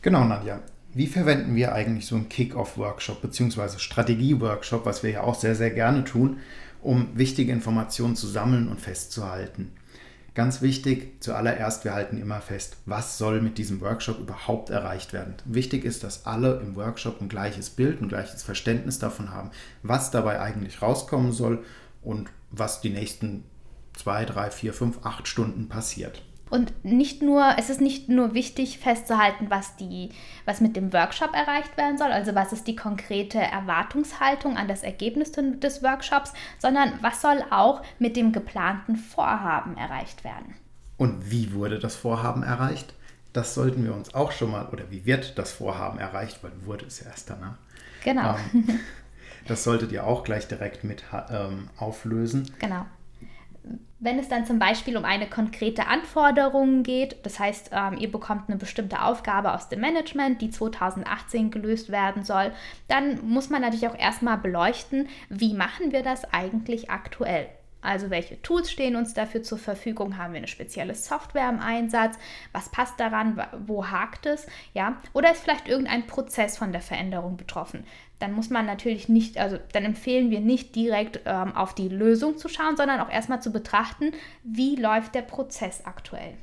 Genau, 0.00 0.24
Nadja. 0.24 0.60
Wie 0.94 1.06
verwenden 1.06 1.54
wir 1.54 1.72
eigentlich 1.72 2.06
so 2.06 2.16
einen 2.16 2.28
Kick-Off-Workshop 2.28 3.22
bzw. 3.22 3.78
Strategie-Workshop, 3.78 4.84
was 4.84 5.02
wir 5.02 5.10
ja 5.10 5.22
auch 5.22 5.34
sehr, 5.34 5.54
sehr 5.54 5.70
gerne 5.70 6.04
tun, 6.04 6.38
um 6.82 7.08
wichtige 7.14 7.52
Informationen 7.52 8.16
zu 8.16 8.26
sammeln 8.26 8.68
und 8.68 8.80
festzuhalten? 8.80 9.72
Ganz 10.34 10.62
wichtig, 10.62 11.22
zuallererst, 11.22 11.84
wir 11.84 11.92
halten 11.92 12.16
immer 12.16 12.40
fest, 12.40 12.78
was 12.86 13.18
soll 13.18 13.42
mit 13.42 13.58
diesem 13.58 13.82
Workshop 13.82 14.18
überhaupt 14.18 14.70
erreicht 14.70 15.12
werden. 15.12 15.34
Wichtig 15.44 15.84
ist, 15.84 16.04
dass 16.04 16.24
alle 16.24 16.58
im 16.60 16.74
Workshop 16.74 17.20
ein 17.20 17.28
gleiches 17.28 17.68
Bild, 17.68 18.00
ein 18.00 18.08
gleiches 18.08 18.42
Verständnis 18.42 18.98
davon 18.98 19.30
haben, 19.30 19.50
was 19.82 20.10
dabei 20.10 20.40
eigentlich 20.40 20.80
rauskommen 20.80 21.32
soll 21.32 21.62
und 22.00 22.30
was 22.50 22.80
die 22.80 22.88
nächsten 22.88 23.44
zwei, 23.92 24.24
drei, 24.24 24.50
vier, 24.50 24.72
fünf, 24.72 25.00
acht 25.04 25.28
Stunden 25.28 25.68
passiert. 25.68 26.22
Und 26.52 26.84
nicht 26.84 27.22
nur, 27.22 27.54
es 27.56 27.70
ist 27.70 27.80
nicht 27.80 28.10
nur 28.10 28.34
wichtig 28.34 28.78
festzuhalten, 28.78 29.46
was, 29.48 29.76
die, 29.76 30.10
was 30.44 30.60
mit 30.60 30.76
dem 30.76 30.92
Workshop 30.92 31.34
erreicht 31.34 31.78
werden 31.78 31.96
soll, 31.96 32.12
also 32.12 32.34
was 32.34 32.52
ist 32.52 32.66
die 32.66 32.76
konkrete 32.76 33.38
Erwartungshaltung 33.38 34.58
an 34.58 34.68
das 34.68 34.82
Ergebnis 34.82 35.32
des 35.32 35.82
Workshops, 35.82 36.34
sondern 36.58 36.92
was 37.00 37.22
soll 37.22 37.42
auch 37.48 37.80
mit 37.98 38.16
dem 38.16 38.32
geplanten 38.32 38.96
Vorhaben 38.96 39.78
erreicht 39.78 40.24
werden. 40.24 40.54
Und 40.98 41.30
wie 41.30 41.54
wurde 41.54 41.78
das 41.78 41.96
Vorhaben 41.96 42.42
erreicht? 42.42 42.92
Das 43.32 43.54
sollten 43.54 43.82
wir 43.86 43.94
uns 43.94 44.12
auch 44.12 44.30
schon 44.30 44.50
mal, 44.50 44.68
oder 44.68 44.90
wie 44.90 45.06
wird 45.06 45.38
das 45.38 45.52
Vorhaben 45.52 45.98
erreicht, 45.98 46.44
weil 46.44 46.52
wurde 46.66 46.84
es 46.84 47.00
ja 47.00 47.06
erst 47.06 47.30
danach. 47.30 47.54
Genau. 48.04 48.36
Ähm, 48.52 48.78
das 49.48 49.64
solltet 49.64 49.90
ihr 49.90 50.06
auch 50.06 50.22
gleich 50.22 50.48
direkt 50.48 50.84
mit 50.84 51.02
ähm, 51.30 51.70
auflösen. 51.78 52.52
Genau. 52.58 52.84
Wenn 53.98 54.18
es 54.18 54.28
dann 54.28 54.44
zum 54.44 54.58
Beispiel 54.58 54.96
um 54.96 55.04
eine 55.04 55.28
konkrete 55.28 55.86
Anforderung 55.86 56.82
geht, 56.82 57.24
das 57.24 57.38
heißt, 57.38 57.70
ähm, 57.72 57.98
ihr 57.98 58.10
bekommt 58.10 58.48
eine 58.48 58.58
bestimmte 58.58 59.02
Aufgabe 59.02 59.54
aus 59.54 59.68
dem 59.68 59.80
Management, 59.80 60.40
die 60.42 60.50
2018 60.50 61.52
gelöst 61.52 61.90
werden 61.90 62.24
soll, 62.24 62.52
dann 62.88 63.24
muss 63.28 63.48
man 63.48 63.62
natürlich 63.62 63.86
auch 63.86 63.98
erstmal 63.98 64.38
beleuchten, 64.38 65.08
wie 65.28 65.54
machen 65.54 65.92
wir 65.92 66.02
das 66.02 66.24
eigentlich 66.32 66.90
aktuell. 66.90 67.48
Also 67.82 68.10
welche 68.10 68.40
Tools 68.42 68.70
stehen 68.70 68.94
uns 68.94 69.12
dafür 69.12 69.42
zur 69.42 69.58
Verfügung? 69.58 70.16
Haben 70.16 70.32
wir 70.32 70.38
eine 70.38 70.46
spezielle 70.46 70.94
Software 70.94 71.48
im 71.48 71.58
Einsatz? 71.58 72.16
Was 72.52 72.68
passt 72.68 72.98
daran? 72.98 73.44
Wo 73.66 73.88
hakt 73.88 74.24
es? 74.24 74.46
Ja? 74.72 75.02
Oder 75.12 75.32
ist 75.32 75.42
vielleicht 75.42 75.68
irgendein 75.68 76.06
Prozess 76.06 76.56
von 76.56 76.70
der 76.72 76.80
Veränderung 76.80 77.36
betroffen? 77.36 77.84
Dann 78.20 78.32
muss 78.32 78.50
man 78.50 78.66
natürlich 78.66 79.08
nicht, 79.08 79.36
also 79.36 79.58
dann 79.72 79.84
empfehlen 79.84 80.30
wir 80.30 80.40
nicht 80.40 80.76
direkt 80.76 81.20
ähm, 81.26 81.56
auf 81.56 81.74
die 81.74 81.88
Lösung 81.88 82.38
zu 82.38 82.48
schauen, 82.48 82.76
sondern 82.76 83.00
auch 83.00 83.10
erstmal 83.10 83.42
zu 83.42 83.50
betrachten, 83.50 84.12
wie 84.44 84.76
läuft 84.76 85.16
der 85.16 85.22
Prozess 85.22 85.84
aktuell. 85.84 86.34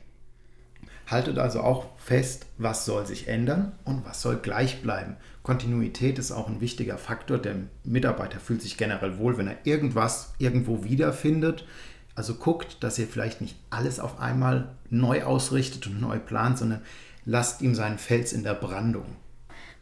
Haltet 1.07 1.39
also 1.39 1.61
auch 1.61 1.85
fest, 1.97 2.45
was 2.57 2.85
soll 2.85 3.05
sich 3.05 3.29
ändern 3.29 3.71
und 3.85 4.05
was 4.05 4.21
soll 4.21 4.37
gleich 4.37 4.81
bleiben. 4.81 5.15
Kontinuität 5.49 6.19
ist 6.19 6.31
auch 6.31 6.47
ein 6.47 6.61
wichtiger 6.61 6.99
Faktor. 6.99 7.39
Der 7.39 7.55
Mitarbeiter 7.83 8.39
fühlt 8.39 8.61
sich 8.61 8.77
generell 8.77 9.17
wohl, 9.17 9.39
wenn 9.39 9.47
er 9.47 9.57
irgendwas 9.63 10.35
irgendwo 10.37 10.83
wiederfindet. 10.83 11.65
Also 12.13 12.35
guckt, 12.35 12.83
dass 12.83 12.99
ihr 12.99 13.07
vielleicht 13.07 13.41
nicht 13.41 13.55
alles 13.71 13.99
auf 13.99 14.19
einmal 14.19 14.75
neu 14.91 15.23
ausrichtet 15.23 15.87
und 15.87 15.99
neu 15.99 16.19
plant, 16.19 16.59
sondern 16.59 16.83
lasst 17.25 17.63
ihm 17.63 17.73
seinen 17.73 17.97
Fels 17.97 18.31
in 18.31 18.43
der 18.43 18.53
Brandung. 18.53 19.07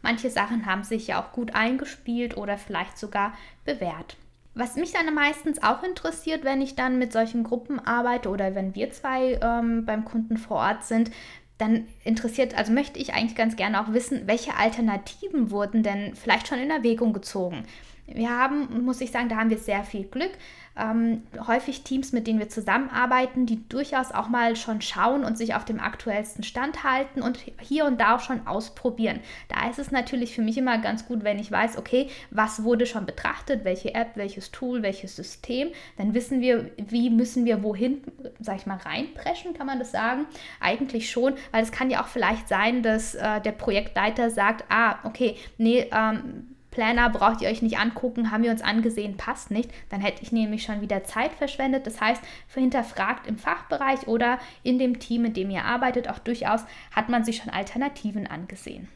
Manche 0.00 0.30
Sachen 0.30 0.64
haben 0.64 0.84
sich 0.84 1.08
ja 1.08 1.22
auch 1.22 1.32
gut 1.32 1.54
eingespielt 1.54 2.38
oder 2.38 2.56
vielleicht 2.56 2.96
sogar 2.96 3.34
bewährt. 3.66 4.16
Was 4.54 4.76
mich 4.76 4.92
dann 4.92 5.14
meistens 5.14 5.62
auch 5.62 5.82
interessiert, 5.82 6.44
wenn 6.44 6.62
ich 6.62 6.76
dann 6.76 6.98
mit 6.98 7.12
solchen 7.12 7.44
Gruppen 7.44 7.78
arbeite 7.78 8.30
oder 8.30 8.54
wenn 8.54 8.74
wir 8.74 8.90
zwei 8.90 9.38
ähm, 9.42 9.84
beim 9.84 10.06
Kunden 10.06 10.38
vor 10.38 10.56
Ort 10.56 10.84
sind, 10.84 11.10
dann 11.58 11.86
interessiert, 12.04 12.56
also 12.56 12.72
möchte 12.72 12.98
ich 12.98 13.12
eigentlich 13.14 13.36
ganz 13.36 13.56
gerne 13.56 13.82
auch 13.82 13.92
wissen, 13.92 14.22
welche 14.26 14.54
Alternativen 14.56 15.50
wurden 15.50 15.82
denn 15.82 16.14
vielleicht 16.14 16.48
schon 16.48 16.60
in 16.60 16.70
Erwägung 16.70 17.12
gezogen. 17.12 17.64
Wir 18.12 18.30
haben, 18.30 18.84
muss 18.84 19.00
ich 19.00 19.10
sagen, 19.10 19.28
da 19.28 19.36
haben 19.36 19.50
wir 19.50 19.58
sehr 19.58 19.84
viel 19.84 20.04
Glück 20.04 20.32
ähm, 20.78 21.22
häufig 21.46 21.82
Teams, 21.82 22.12
mit 22.12 22.26
denen 22.26 22.38
wir 22.38 22.48
zusammenarbeiten, 22.48 23.46
die 23.46 23.68
durchaus 23.68 24.12
auch 24.12 24.28
mal 24.28 24.54
schon 24.56 24.80
schauen 24.80 25.24
und 25.24 25.36
sich 25.36 25.54
auf 25.54 25.64
dem 25.64 25.80
aktuellsten 25.80 26.44
Stand 26.44 26.84
halten 26.84 27.20
und 27.20 27.38
hier 27.60 27.84
und 27.84 28.00
da 28.00 28.16
auch 28.16 28.20
schon 28.20 28.46
ausprobieren. 28.46 29.20
Da 29.48 29.68
ist 29.68 29.78
es 29.78 29.90
natürlich 29.90 30.34
für 30.34 30.42
mich 30.42 30.56
immer 30.56 30.78
ganz 30.78 31.06
gut, 31.06 31.24
wenn 31.24 31.38
ich 31.38 31.50
weiß, 31.50 31.76
okay, 31.76 32.08
was 32.30 32.62
wurde 32.62 32.86
schon 32.86 33.06
betrachtet, 33.06 33.64
welche 33.64 33.94
App, 33.94 34.12
welches 34.14 34.52
Tool, 34.52 34.82
welches 34.82 35.16
System, 35.16 35.70
dann 35.96 36.14
wissen 36.14 36.40
wir, 36.40 36.70
wie 36.76 37.10
müssen 37.10 37.44
wir 37.44 37.62
wohin, 37.62 38.02
sag 38.38 38.56
ich 38.56 38.66
mal, 38.66 38.78
reinpreschen, 38.78 39.54
kann 39.54 39.66
man 39.66 39.80
das 39.80 39.90
sagen? 39.90 40.26
Eigentlich 40.60 41.10
schon, 41.10 41.34
weil 41.50 41.62
es 41.62 41.72
kann 41.72 41.90
ja 41.90 42.02
auch 42.02 42.08
vielleicht 42.08 42.48
sein, 42.48 42.82
dass 42.82 43.16
äh, 43.16 43.40
der 43.40 43.52
Projektleiter 43.52 44.30
sagt, 44.30 44.64
ah, 44.68 44.98
okay, 45.04 45.36
nee, 45.58 45.90
ähm, 45.92 46.46
Planner 46.78 47.10
braucht 47.10 47.42
ihr 47.42 47.48
euch 47.48 47.60
nicht 47.60 47.76
angucken, 47.76 48.30
haben 48.30 48.44
wir 48.44 48.52
uns 48.52 48.62
angesehen, 48.62 49.16
passt 49.16 49.50
nicht. 49.50 49.68
Dann 49.88 50.00
hätte 50.00 50.22
ich 50.22 50.30
nämlich 50.30 50.62
schon 50.62 50.80
wieder 50.80 51.02
Zeit 51.02 51.32
verschwendet. 51.32 51.88
Das 51.88 52.00
heißt, 52.00 52.22
hinterfragt 52.54 53.26
im 53.26 53.36
Fachbereich 53.36 54.06
oder 54.06 54.38
in 54.62 54.78
dem 54.78 55.00
Team, 55.00 55.24
in 55.24 55.34
dem 55.34 55.50
ihr 55.50 55.64
arbeitet, 55.64 56.08
auch 56.08 56.20
durchaus, 56.20 56.60
hat 56.94 57.08
man 57.08 57.24
sich 57.24 57.38
schon 57.38 57.50
Alternativen 57.50 58.28
angesehen. 58.28 58.86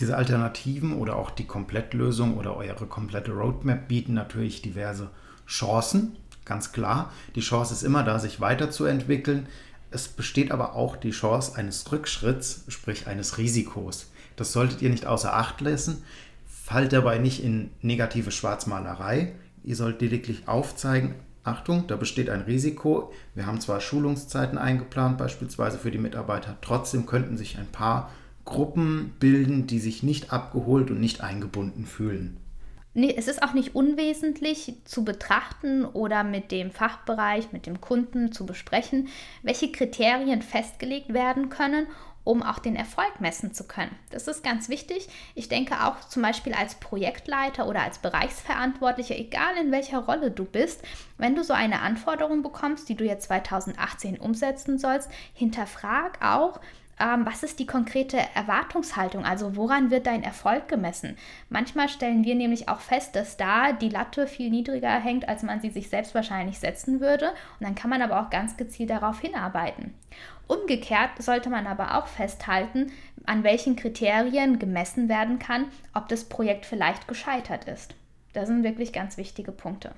Diese 0.00 0.16
Alternativen 0.16 0.92
oder 0.94 1.14
auch 1.14 1.30
die 1.30 1.46
Komplettlösung 1.46 2.36
oder 2.36 2.56
eure 2.56 2.86
komplette 2.86 3.30
Roadmap 3.30 3.86
bieten 3.86 4.14
natürlich 4.14 4.60
diverse 4.60 5.10
Chancen, 5.46 6.16
ganz 6.44 6.72
klar. 6.72 7.12
Die 7.36 7.42
Chance 7.42 7.74
ist 7.74 7.84
immer 7.84 8.02
da, 8.02 8.18
sich 8.18 8.40
weiterzuentwickeln. 8.40 9.46
Es 9.92 10.08
besteht 10.08 10.50
aber 10.50 10.74
auch 10.74 10.96
die 10.96 11.12
Chance 11.12 11.54
eines 11.54 11.92
Rückschritts, 11.92 12.64
sprich 12.66 13.06
eines 13.06 13.38
Risikos. 13.38 14.10
Das 14.34 14.52
solltet 14.52 14.82
ihr 14.82 14.90
nicht 14.90 15.06
außer 15.06 15.32
Acht 15.32 15.60
lassen. 15.60 16.02
Fallt 16.64 16.94
dabei 16.94 17.18
nicht 17.18 17.44
in 17.44 17.72
negative 17.82 18.30
Schwarzmalerei. 18.30 19.34
Ihr 19.64 19.76
sollt 19.76 20.00
lediglich 20.00 20.48
aufzeigen, 20.48 21.14
Achtung, 21.42 21.86
da 21.88 21.96
besteht 21.96 22.30
ein 22.30 22.40
Risiko. 22.40 23.12
Wir 23.34 23.44
haben 23.44 23.60
zwar 23.60 23.82
Schulungszeiten 23.82 24.56
eingeplant, 24.56 25.18
beispielsweise 25.18 25.78
für 25.78 25.90
die 25.90 25.98
Mitarbeiter, 25.98 26.56
trotzdem 26.62 27.04
könnten 27.04 27.36
sich 27.36 27.58
ein 27.58 27.66
paar 27.66 28.10
Gruppen 28.46 29.12
bilden, 29.20 29.66
die 29.66 29.78
sich 29.78 30.02
nicht 30.02 30.32
abgeholt 30.32 30.90
und 30.90 31.00
nicht 31.00 31.20
eingebunden 31.20 31.84
fühlen. 31.84 32.38
Nee, 32.94 33.14
es 33.14 33.28
ist 33.28 33.42
auch 33.42 33.52
nicht 33.52 33.74
unwesentlich 33.74 34.72
zu 34.86 35.04
betrachten 35.04 35.84
oder 35.84 36.24
mit 36.24 36.50
dem 36.50 36.70
Fachbereich, 36.70 37.52
mit 37.52 37.66
dem 37.66 37.82
Kunden 37.82 38.32
zu 38.32 38.46
besprechen, 38.46 39.08
welche 39.42 39.70
Kriterien 39.70 40.40
festgelegt 40.40 41.12
werden 41.12 41.50
können 41.50 41.88
um 42.24 42.42
auch 42.42 42.58
den 42.58 42.74
Erfolg 42.74 43.20
messen 43.20 43.52
zu 43.52 43.64
können. 43.64 43.94
Das 44.10 44.26
ist 44.26 44.42
ganz 44.42 44.68
wichtig. 44.68 45.08
Ich 45.34 45.48
denke 45.48 45.84
auch 45.84 46.00
zum 46.00 46.22
Beispiel 46.22 46.54
als 46.54 46.76
Projektleiter 46.76 47.66
oder 47.68 47.82
als 47.82 47.98
Bereichsverantwortlicher, 47.98 49.16
egal 49.16 49.56
in 49.60 49.70
welcher 49.70 49.98
Rolle 49.98 50.30
du 50.30 50.44
bist, 50.44 50.82
wenn 51.18 51.34
du 51.34 51.44
so 51.44 51.52
eine 51.52 51.80
Anforderung 51.80 52.42
bekommst, 52.42 52.88
die 52.88 52.96
du 52.96 53.04
jetzt 53.04 53.24
2018 53.24 54.18
umsetzen 54.18 54.78
sollst, 54.78 55.10
hinterfrag 55.34 56.24
auch, 56.24 56.60
ähm, 57.00 57.26
was 57.26 57.42
ist 57.42 57.58
die 57.58 57.66
konkrete 57.66 58.18
Erwartungshaltung? 58.34 59.24
Also 59.24 59.56
woran 59.56 59.90
wird 59.90 60.06
dein 60.06 60.22
Erfolg 60.22 60.68
gemessen? 60.68 61.16
Manchmal 61.48 61.88
stellen 61.88 62.24
wir 62.24 62.34
nämlich 62.34 62.68
auch 62.68 62.80
fest, 62.80 63.16
dass 63.16 63.36
da 63.36 63.72
die 63.72 63.88
Latte 63.88 64.26
viel 64.26 64.50
niedriger 64.50 64.98
hängt, 64.98 65.28
als 65.28 65.42
man 65.42 65.60
sie 65.60 65.70
sich 65.70 65.88
selbst 65.88 66.14
wahrscheinlich 66.14 66.58
setzen 66.58 67.00
würde. 67.00 67.30
Und 67.58 67.66
dann 67.66 67.74
kann 67.74 67.90
man 67.90 68.02
aber 68.02 68.20
auch 68.20 68.30
ganz 68.30 68.56
gezielt 68.56 68.90
darauf 68.90 69.20
hinarbeiten. 69.20 69.94
Umgekehrt 70.46 71.10
sollte 71.22 71.50
man 71.50 71.66
aber 71.66 71.98
auch 71.98 72.06
festhalten, 72.06 72.92
an 73.24 73.44
welchen 73.44 73.76
Kriterien 73.76 74.58
gemessen 74.58 75.08
werden 75.08 75.38
kann, 75.38 75.66
ob 75.94 76.08
das 76.08 76.24
Projekt 76.24 76.66
vielleicht 76.66 77.08
gescheitert 77.08 77.64
ist. 77.64 77.94
Das 78.34 78.48
sind 78.48 78.62
wirklich 78.62 78.92
ganz 78.92 79.16
wichtige 79.16 79.52
Punkte. 79.52 79.92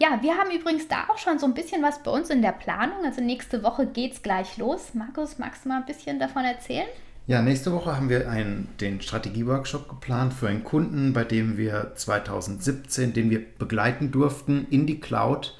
Ja, 0.00 0.18
wir 0.22 0.36
haben 0.36 0.50
übrigens 0.50 0.88
da 0.88 1.04
auch 1.08 1.18
schon 1.18 1.38
so 1.38 1.46
ein 1.46 1.54
bisschen 1.54 1.82
was 1.82 2.02
bei 2.02 2.10
uns 2.10 2.28
in 2.28 2.42
der 2.42 2.52
Planung. 2.52 3.04
Also 3.04 3.20
nächste 3.20 3.62
Woche 3.62 3.86
geht 3.86 4.14
es 4.14 4.22
gleich 4.22 4.56
los. 4.58 4.94
Markus, 4.94 5.38
magst 5.38 5.64
du 5.64 5.68
mal 5.68 5.78
ein 5.78 5.86
bisschen 5.86 6.18
davon 6.18 6.44
erzählen? 6.44 6.88
Ja, 7.26 7.40
nächste 7.40 7.72
Woche 7.72 7.96
haben 7.96 8.08
wir 8.08 8.28
einen, 8.28 8.68
den 8.80 9.00
Strategieworkshop 9.00 9.88
geplant 9.88 10.34
für 10.34 10.48
einen 10.48 10.64
Kunden, 10.64 11.12
bei 11.12 11.24
dem 11.24 11.56
wir 11.56 11.92
2017, 11.94 13.12
den 13.12 13.30
wir 13.30 13.40
begleiten 13.58 14.10
durften 14.10 14.66
in 14.68 14.86
die 14.86 15.00
Cloud, 15.00 15.56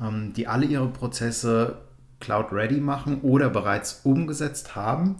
ähm, 0.00 0.32
die 0.34 0.48
alle 0.48 0.66
ihre 0.66 0.88
Prozesse 0.88 1.78
Cloud-ready 2.20 2.80
machen 2.80 3.20
oder 3.22 3.48
bereits 3.48 4.00
umgesetzt 4.02 4.74
haben. 4.74 5.16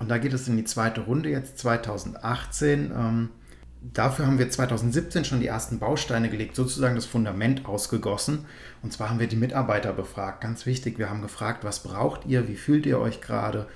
Und 0.00 0.10
da 0.10 0.18
geht 0.18 0.32
es 0.32 0.48
in 0.48 0.56
die 0.56 0.64
zweite 0.64 1.02
Runde 1.02 1.30
jetzt 1.30 1.58
2018. 1.58 2.90
Ähm, 2.90 3.28
dafür 3.82 4.26
haben 4.26 4.38
wir 4.38 4.50
2017 4.50 5.24
schon 5.24 5.40
die 5.40 5.46
ersten 5.46 5.78
Bausteine 5.78 6.28
gelegt, 6.28 6.54
sozusagen 6.54 6.96
das 6.96 7.06
Fundament 7.06 7.66
ausgegossen. 7.66 8.46
Und 8.82 8.92
zwar 8.92 9.10
haben 9.10 9.20
wir 9.20 9.26
die 9.26 9.36
Mitarbeiter 9.36 9.92
befragt. 9.92 10.42
Ganz 10.42 10.66
wichtig, 10.66 10.98
wir 10.98 11.10
haben 11.10 11.22
gefragt, 11.22 11.64
was 11.64 11.82
braucht 11.82 12.26
ihr, 12.26 12.48
wie 12.48 12.56
fühlt 12.56 12.86
ihr 12.86 12.98
euch 12.98 13.20
gerade? 13.20 13.66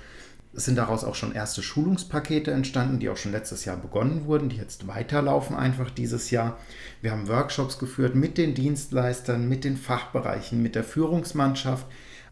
Es 0.53 0.63
sind 0.65 0.77
daraus 0.77 1.03
auch 1.03 1.15
schon 1.15 1.33
erste 1.33 1.61
Schulungspakete 1.61 2.51
entstanden, 2.51 2.99
die 2.99 3.09
auch 3.09 3.17
schon 3.17 3.33
letztes 3.33 3.65
Jahr 3.65 3.75
begonnen 3.75 4.25
wurden, 4.25 4.47
die 4.47 4.55
jetzt 4.55 4.87
weiterlaufen 4.87 5.55
einfach 5.55 5.91
dieses 5.91 6.31
Jahr. 6.31 6.57
Wir 7.01 7.11
haben 7.11 7.27
Workshops 7.27 7.77
geführt 7.77 8.15
mit 8.15 8.37
den 8.37 8.53
Dienstleistern, 8.53 9.49
mit 9.49 9.65
den 9.65 9.75
Fachbereichen, 9.75 10.61
mit 10.61 10.75
der 10.75 10.85
Führungsmannschaft, 10.85 11.85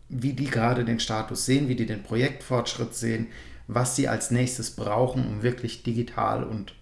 wie 0.07 0.33
die 0.33 0.49
gerade 0.49 0.85
den 0.85 1.01
Status 1.01 1.45
sehen, 1.45 1.67
wie 1.67 1.75
die 1.75 1.85
den 1.85 2.03
Projektfortschritt 2.03 2.95
sehen, 2.95 3.27
was 3.67 3.97
sie 3.97 4.07
als 4.07 4.31
nächstes 4.31 4.71
brauchen, 4.71 5.27
um 5.27 5.43
wirklich 5.43 5.83
digital 5.83 6.45
und 6.45 6.75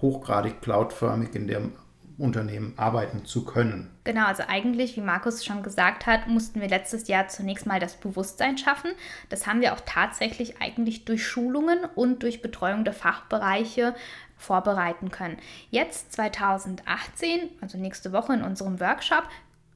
hochgradig 0.00 0.60
cloudförmig 0.60 1.34
in 1.34 1.46
dem 1.46 1.72
Unternehmen 2.18 2.74
arbeiten 2.76 3.24
zu 3.24 3.44
können. 3.44 3.90
Genau, 4.02 4.26
also 4.26 4.42
eigentlich, 4.48 4.96
wie 4.96 5.00
Markus 5.00 5.44
schon 5.44 5.62
gesagt 5.62 6.06
hat, 6.06 6.26
mussten 6.26 6.60
wir 6.60 6.68
letztes 6.68 7.06
Jahr 7.06 7.28
zunächst 7.28 7.64
mal 7.64 7.78
das 7.78 7.94
Bewusstsein 7.94 8.58
schaffen. 8.58 8.90
Das 9.28 9.46
haben 9.46 9.60
wir 9.60 9.72
auch 9.72 9.80
tatsächlich 9.86 10.60
eigentlich 10.60 11.04
durch 11.04 11.24
Schulungen 11.24 11.84
und 11.94 12.24
durch 12.24 12.42
Betreuung 12.42 12.84
der 12.84 12.92
Fachbereiche 12.92 13.94
vorbereiten 14.36 15.10
können. 15.10 15.36
Jetzt 15.70 16.12
2018, 16.12 17.50
also 17.60 17.78
nächste 17.78 18.12
Woche 18.12 18.34
in 18.34 18.42
unserem 18.42 18.80
Workshop, 18.80 19.24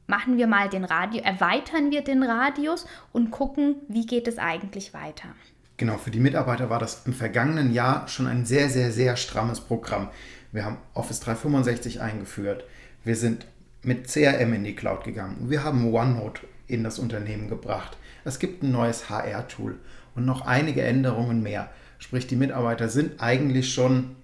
machen 0.09 0.37
wir 0.37 0.49
mal 0.49 0.69
den 0.69 0.85
Radio, 0.85 1.23
erweitern 1.23 1.91
wir 1.91 2.02
den 2.02 2.23
Radius 2.23 2.87
und 3.12 3.31
gucken, 3.31 3.76
wie 3.88 4.05
geht 4.05 4.26
es 4.26 4.38
eigentlich 4.38 4.95
weiter. 4.95 5.29
Genau, 5.76 5.97
für 5.99 6.11
die 6.11 6.21
Mitarbeiter 6.21 6.71
war 6.71 6.79
das 6.79 7.02
im 7.07 7.12
vergangenen 7.12 7.73
Jahr 7.73 8.07
schon 8.09 8.26
ein 8.26 8.45
sehr, 8.45 8.69
sehr, 8.69 8.93
sehr 8.93 9.17
strammes 9.17 9.61
Programm. 9.61 10.09
Wir 10.52 10.64
haben 10.64 10.79
Office 10.95 11.21
365 11.21 12.00
eingeführt. 12.00 12.64
Wir 13.05 13.17
sind 13.17 13.47
mit 13.83 14.07
CRM 14.07 14.52
in 14.52 14.64
die 14.64 14.76
Cloud 14.76 15.05
gegangen. 15.05 15.50
Wir 15.50 15.64
haben 15.64 15.93
OneNote 15.93 16.43
in 16.69 16.85
das 16.85 16.99
Unternehmen 16.99 17.49
gebracht. 17.49 17.97
Es 18.25 18.38
gibt 18.38 18.62
ein 18.62 18.71
neues 18.71 19.11
HR-Tool 19.11 19.79
und 20.14 20.25
noch 20.25 20.47
einige 20.47 20.83
Änderungen 20.83 21.43
mehr. 21.43 21.71
Sprich, 21.99 22.26
die 22.26 22.37
Mitarbeiter 22.37 22.88
sind 22.88 23.21
eigentlich 23.21 23.73
schon 23.73 24.17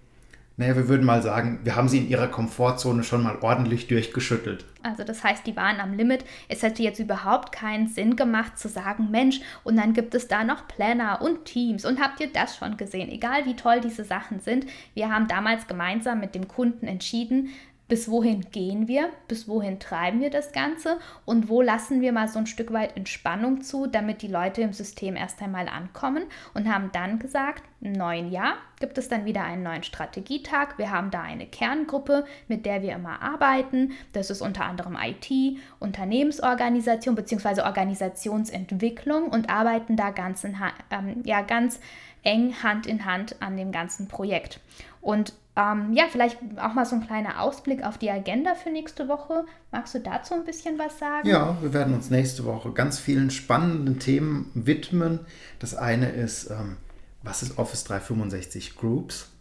naja, 0.59 0.75
wir 0.75 0.89
würden 0.89 1.07
mal 1.07 1.23
sagen, 1.23 1.61
wir 1.63 1.77
haben 1.77 1.89
sie 1.89 1.99
in 1.99 2.09
ihrer 2.09 2.27
Komfortzone 2.27 3.05
schon 3.05 3.23
mal 3.23 3.39
ordentlich 3.43 3.87
durchgeschüttelt. 3.87 4.65
Also 4.83 5.05
das 5.05 5.23
heißt, 5.23 5.47
die 5.47 5.55
waren 5.55 5.79
am 5.79 5.95
Limit. 5.95 6.25
Es 6.49 6.65
hätte 6.65 6.83
jetzt 6.83 6.99
überhaupt 6.99 7.53
keinen 7.53 7.87
Sinn 7.87 8.17
gemacht 8.17 8.59
zu 8.59 8.69
sagen, 8.69 9.09
Mensch, 9.13 9.41
und 9.63 9.77
dann 9.77 9.93
gibt 9.93 10.17
es 10.17 10.27
da 10.27 10.43
noch 10.43 10.67
Planner 10.67 11.23
und 11.23 11.45
Teams 11.45 11.85
und 11.85 12.01
habt 12.01 12.19
ihr 12.19 12.33
das 12.33 12.57
schon 12.57 12.77
gesehen? 12.77 13.09
Egal 13.09 13.47
wie 13.47 13.55
toll 13.55 13.81
diese 13.81 14.03
Sachen 14.03 14.41
sind, 14.41 14.67
wir 14.95 15.15
haben 15.15 15.29
damals 15.29 15.69
gemeinsam 15.69 16.19
mit 16.19 16.35
dem 16.35 16.49
Kunden 16.49 16.89
entschieden, 16.89 17.51
bis 17.89 18.11
wohin 18.11 18.43
gehen 18.51 18.87
wir, 18.87 19.09
bis 19.27 19.49
wohin 19.49 19.81
treiben 19.81 20.21
wir 20.21 20.31
das 20.31 20.53
Ganze 20.53 20.99
und 21.25 21.49
wo 21.49 21.63
lassen 21.63 22.01
wir 22.03 22.13
mal 22.13 22.29
so 22.29 22.39
ein 22.39 22.47
Stück 22.47 22.73
weit 22.73 22.97
Entspannung 22.97 23.63
zu, 23.63 23.87
damit 23.87 24.21
die 24.23 24.29
Leute 24.29 24.61
im 24.61 24.75
System 24.75 25.17
erst 25.17 25.43
einmal 25.43 25.69
ankommen 25.69 26.25
und 26.55 26.73
haben 26.73 26.91
dann 26.93 27.19
gesagt, 27.19 27.65
im 27.81 27.93
neuen 27.93 28.31
Jahr 28.31 28.55
gibt 28.81 28.99
es 28.99 29.09
dann 29.09 29.25
wieder 29.25 29.45
einen 29.45 29.63
neuen 29.63 29.85
Strategietag. 29.85 30.79
Wir 30.79 30.91
haben 30.91 31.11
da 31.11 31.23
eine 31.23 31.47
Kerngruppe, 31.47 32.25
mit 32.47 32.67
der 32.67 32.83
wir 32.83 32.95
immer 32.95 33.23
arbeiten. 33.23 33.93
Das 34.13 34.31
ist 34.31 34.43
unter 34.43 34.65
anderem 34.65 34.97
IT, 35.01 35.59
Unternehmensorganisation 35.79 37.15
bzw. 37.15 37.63
Organisationsentwicklung 37.63 39.29
und 39.29 39.49
arbeiten 39.49 39.97
da 39.97 40.11
ganz, 40.11 40.45
in, 40.45 40.57
ähm, 40.91 41.23
ja, 41.25 41.41
ganz 41.43 41.81
eng 42.23 42.63
Hand 42.63 42.87
in 42.87 43.05
Hand 43.05 43.37
an 43.41 43.57
dem 43.57 43.73
ganzen 43.73 44.09
Projekt. 44.09 44.61
Und 45.01 45.33
ähm, 45.59 45.93
ja, 45.93 46.05
vielleicht 46.09 46.39
auch 46.59 46.73
mal 46.75 46.87
so 46.87 46.95
ein 46.95 47.05
kleiner 47.05 47.41
Ausblick 47.43 47.83
auf 47.83 47.99
die 47.99 48.11
Agenda 48.11 48.55
für 48.55 48.71
nächste 48.71 49.09
Woche. 49.09 49.45
Magst 49.73 49.93
du 49.93 49.99
dazu 49.99 50.35
ein 50.35 50.45
bisschen 50.45 50.79
was 50.79 51.01
sagen? 51.01 51.29
Ja, 51.29 51.57
wir 51.61 51.73
werden 51.73 51.95
uns 51.95 52.11
nächste 52.11 52.45
Woche 52.45 52.71
ganz 52.71 53.01
vielen 53.01 53.31
spannenden 53.31 53.99
Themen 53.99 54.53
widmen. 54.55 55.21
Das 55.59 55.75
eine 55.75 56.11
ist, 56.11 56.49
ähm, 56.51 56.77
was 57.25 57.43
ist 57.43 57.59
Office 57.59 57.83
365 57.85 58.77
Groups? 58.77 59.33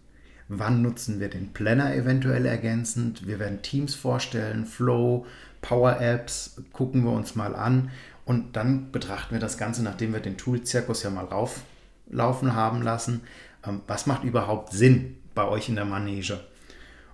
Wann 0.47 0.81
nutzen 0.81 1.19
wir 1.19 1.29
den 1.29 1.53
Planner 1.53 1.93
eventuell 1.93 2.47
ergänzend? 2.47 3.27
Wir 3.27 3.37
werden 3.37 3.61
Teams 3.61 3.93
vorstellen, 3.93 4.65
Flow, 4.65 5.27
Power 5.61 6.01
Apps, 6.01 6.63
gucken 6.73 7.03
wir 7.03 7.11
uns 7.11 7.35
mal 7.35 7.55
an. 7.55 7.91
Und 8.25 8.55
dann 8.55 8.91
betrachten 8.91 9.35
wir 9.35 9.39
das 9.39 9.59
Ganze, 9.59 9.83
nachdem 9.83 10.13
wir 10.13 10.19
den 10.19 10.37
Tool-Zirkus 10.37 11.03
ja 11.03 11.11
mal 11.11 11.25
rauflaufen 11.25 12.55
haben 12.55 12.81
lassen. 12.81 13.21
Ähm, 13.63 13.81
was 13.85 14.07
macht 14.07 14.23
überhaupt 14.23 14.73
Sinn? 14.73 15.17
Bei 15.37 15.47
euch 15.47 15.69
in 15.69 15.75
der 15.75 15.85
Manege? 15.85 16.39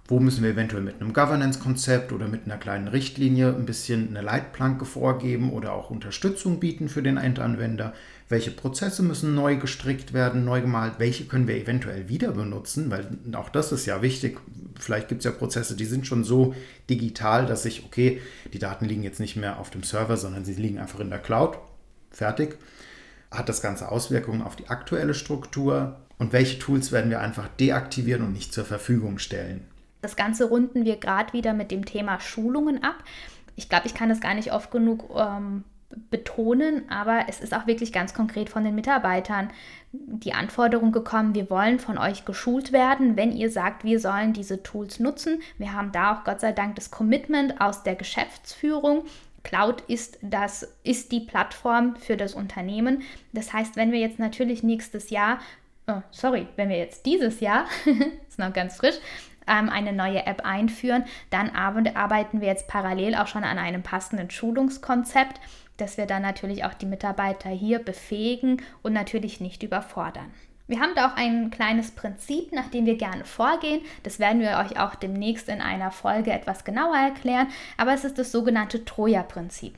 Wo 0.07 0.19
müssen 0.19 0.43
wir 0.43 0.51
eventuell 0.51 0.81
mit 0.81 0.99
einem 0.99 1.13
Governance-Konzept 1.13 2.11
oder 2.13 2.27
mit 2.27 2.45
einer 2.45 2.57
kleinen 2.57 2.87
Richtlinie 2.87 3.53
ein 3.53 3.65
bisschen 3.65 4.09
eine 4.09 4.21
Leitplanke 4.21 4.85
vorgeben 4.85 5.51
oder 5.51 5.73
auch 5.73 5.89
Unterstützung 5.89 6.59
bieten 6.59 6.87
für 6.87 7.03
den 7.03 7.17
Endanwender? 7.17 7.93
Welche 8.29 8.51
Prozesse 8.51 9.03
müssen 9.03 9.35
neu 9.35 9.57
gestrickt 9.57 10.13
werden, 10.13 10.45
neu 10.45 10.61
gemalt? 10.61 10.95
Welche 10.99 11.25
können 11.25 11.47
wir 11.47 11.55
eventuell 11.55 12.07
wieder 12.07 12.31
benutzen? 12.31 12.91
Weil 12.91 13.07
auch 13.33 13.49
das 13.49 13.71
ist 13.71 13.85
ja 13.85 14.01
wichtig. 14.01 14.39
Vielleicht 14.79 15.09
gibt 15.09 15.19
es 15.19 15.25
ja 15.25 15.31
Prozesse, 15.31 15.75
die 15.75 15.85
sind 15.85 16.07
schon 16.07 16.23
so 16.23 16.53
digital, 16.89 17.45
dass 17.45 17.65
ich, 17.65 17.85
okay, 17.85 18.21
die 18.53 18.59
Daten 18.59 18.85
liegen 18.85 19.03
jetzt 19.03 19.19
nicht 19.19 19.35
mehr 19.35 19.59
auf 19.59 19.69
dem 19.69 19.83
Server, 19.83 20.17
sondern 20.17 20.45
sie 20.45 20.53
liegen 20.53 20.79
einfach 20.79 20.99
in 21.01 21.09
der 21.09 21.19
Cloud. 21.19 21.57
Fertig. 22.11 22.57
Hat 23.33 23.49
das 23.49 23.61
Ganze 23.61 23.91
Auswirkungen 23.91 24.41
auf 24.41 24.55
die 24.55 24.69
aktuelle 24.69 25.13
Struktur? 25.13 25.97
und 26.23 26.33
welche 26.33 26.57
Tools 26.59 26.91
werden 26.91 27.09
wir 27.09 27.19
einfach 27.19 27.47
deaktivieren 27.59 28.23
und 28.23 28.33
nicht 28.33 28.53
zur 28.53 28.65
Verfügung 28.65 29.19
stellen. 29.19 29.67
Das 30.01 30.15
Ganze 30.15 30.45
runden 30.45 30.85
wir 30.85 30.97
gerade 30.97 31.33
wieder 31.33 31.53
mit 31.53 31.69
dem 31.69 31.85
Thema 31.85 32.19
Schulungen 32.19 32.83
ab. 32.83 32.95
Ich 33.55 33.69
glaube, 33.69 33.87
ich 33.87 33.93
kann 33.93 34.09
das 34.09 34.21
gar 34.21 34.33
nicht 34.33 34.51
oft 34.51 34.71
genug 34.71 35.09
ähm, 35.15 35.63
betonen, 36.09 36.89
aber 36.89 37.25
es 37.27 37.39
ist 37.39 37.53
auch 37.53 37.67
wirklich 37.67 37.93
ganz 37.93 38.13
konkret 38.13 38.49
von 38.49 38.63
den 38.63 38.73
Mitarbeitern 38.73 39.49
die 39.91 40.33
Anforderung 40.33 40.91
gekommen, 40.91 41.35
wir 41.35 41.49
wollen 41.49 41.79
von 41.79 41.99
euch 41.99 42.25
geschult 42.25 42.71
werden, 42.71 43.15
wenn 43.15 43.31
ihr 43.31 43.51
sagt, 43.51 43.83
wir 43.83 43.99
sollen 43.99 44.33
diese 44.33 44.63
Tools 44.63 44.99
nutzen. 44.99 45.41
Wir 45.57 45.73
haben 45.73 45.91
da 45.91 46.15
auch 46.15 46.23
Gott 46.23 46.39
sei 46.39 46.51
Dank 46.51 46.75
das 46.75 46.89
Commitment 46.89 47.61
aus 47.61 47.83
der 47.83 47.95
Geschäftsführung. 47.95 49.03
Cloud 49.43 49.81
ist 49.87 50.17
das 50.21 50.75
ist 50.83 51.11
die 51.11 51.19
Plattform 51.19 51.95
für 51.97 52.17
das 52.17 52.33
Unternehmen. 52.33 53.03
Das 53.33 53.53
heißt, 53.53 53.75
wenn 53.75 53.91
wir 53.91 53.99
jetzt 53.99 54.19
natürlich 54.19 54.63
nächstes 54.63 55.09
Jahr 55.09 55.39
oh, 55.87 56.01
sorry, 56.11 56.47
wenn 56.55 56.69
wir 56.69 56.77
jetzt 56.77 57.05
dieses 57.05 57.39
Jahr, 57.39 57.65
ist 58.27 58.39
noch 58.39 58.53
ganz 58.53 58.77
frisch, 58.77 58.95
ähm, 59.47 59.69
eine 59.69 59.93
neue 59.93 60.25
App 60.25 60.45
einführen, 60.45 61.03
dann 61.29 61.49
arbeiten 61.49 62.41
wir 62.41 62.47
jetzt 62.47 62.67
parallel 62.67 63.15
auch 63.15 63.27
schon 63.27 63.43
an 63.43 63.57
einem 63.57 63.83
passenden 63.83 64.29
Schulungskonzept, 64.29 65.39
dass 65.77 65.97
wir 65.97 66.05
dann 66.05 66.21
natürlich 66.21 66.63
auch 66.65 66.73
die 66.73 66.85
Mitarbeiter 66.85 67.49
hier 67.49 67.79
befähigen 67.79 68.61
und 68.81 68.93
natürlich 68.93 69.41
nicht 69.41 69.63
überfordern. 69.63 70.31
Wir 70.65 70.79
haben 70.79 70.95
da 70.95 71.09
auch 71.09 71.17
ein 71.17 71.51
kleines 71.51 71.91
Prinzip, 71.91 72.53
nach 72.53 72.69
dem 72.69 72.85
wir 72.85 72.95
gerne 72.95 73.25
vorgehen. 73.25 73.81
Das 74.03 74.19
werden 74.19 74.39
wir 74.41 74.57
euch 74.59 74.79
auch 74.79 74.95
demnächst 74.95 75.49
in 75.49 75.59
einer 75.59 75.91
Folge 75.91 76.31
etwas 76.31 76.63
genauer 76.63 76.95
erklären. 76.95 77.47
Aber 77.77 77.93
es 77.93 78.05
ist 78.05 78.17
das 78.17 78.31
sogenannte 78.31 78.85
Troja-Prinzip. 78.85 79.75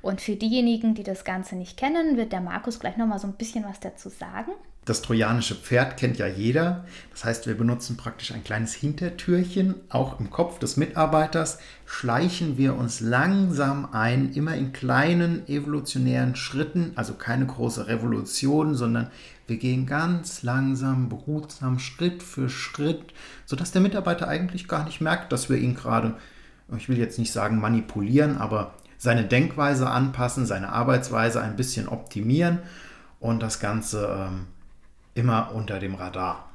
Und 0.00 0.20
für 0.20 0.36
diejenigen, 0.36 0.94
die 0.94 1.02
das 1.02 1.24
Ganze 1.24 1.56
nicht 1.56 1.76
kennen, 1.76 2.16
wird 2.16 2.32
der 2.32 2.40
Markus 2.40 2.78
gleich 2.78 2.96
nochmal 2.96 3.18
so 3.18 3.26
ein 3.26 3.36
bisschen 3.36 3.64
was 3.64 3.80
dazu 3.80 4.08
sagen. 4.08 4.52
Das 4.88 5.02
trojanische 5.02 5.54
Pferd 5.54 5.98
kennt 5.98 6.16
ja 6.16 6.26
jeder. 6.26 6.86
Das 7.10 7.22
heißt, 7.22 7.46
wir 7.46 7.58
benutzen 7.58 7.98
praktisch 7.98 8.32
ein 8.32 8.42
kleines 8.42 8.72
Hintertürchen, 8.72 9.74
auch 9.90 10.18
im 10.18 10.30
Kopf 10.30 10.58
des 10.60 10.78
Mitarbeiters, 10.78 11.58
schleichen 11.84 12.56
wir 12.56 12.74
uns 12.74 13.00
langsam 13.00 13.90
ein, 13.92 14.32
immer 14.32 14.54
in 14.54 14.72
kleinen 14.72 15.46
evolutionären 15.46 16.36
Schritten, 16.36 16.92
also 16.94 17.12
keine 17.12 17.44
große 17.44 17.86
Revolution, 17.86 18.74
sondern 18.74 19.10
wir 19.46 19.58
gehen 19.58 19.84
ganz 19.84 20.42
langsam, 20.42 21.10
behutsam, 21.10 21.78
Schritt 21.78 22.22
für 22.22 22.48
Schritt, 22.48 23.12
sodass 23.44 23.72
der 23.72 23.82
Mitarbeiter 23.82 24.26
eigentlich 24.26 24.68
gar 24.68 24.86
nicht 24.86 25.02
merkt, 25.02 25.32
dass 25.32 25.50
wir 25.50 25.58
ihn 25.58 25.74
gerade, 25.74 26.14
ich 26.78 26.88
will 26.88 26.96
jetzt 26.96 27.18
nicht 27.18 27.32
sagen 27.32 27.60
manipulieren, 27.60 28.38
aber 28.38 28.72
seine 28.96 29.24
Denkweise 29.24 29.90
anpassen, 29.90 30.46
seine 30.46 30.70
Arbeitsweise 30.70 31.42
ein 31.42 31.56
bisschen 31.56 31.88
optimieren 31.88 32.60
und 33.20 33.42
das 33.42 33.60
Ganze 33.60 34.28
ähm, 34.30 34.46
immer 35.14 35.52
unter 35.54 35.78
dem 35.78 35.94
Radar. 35.94 36.48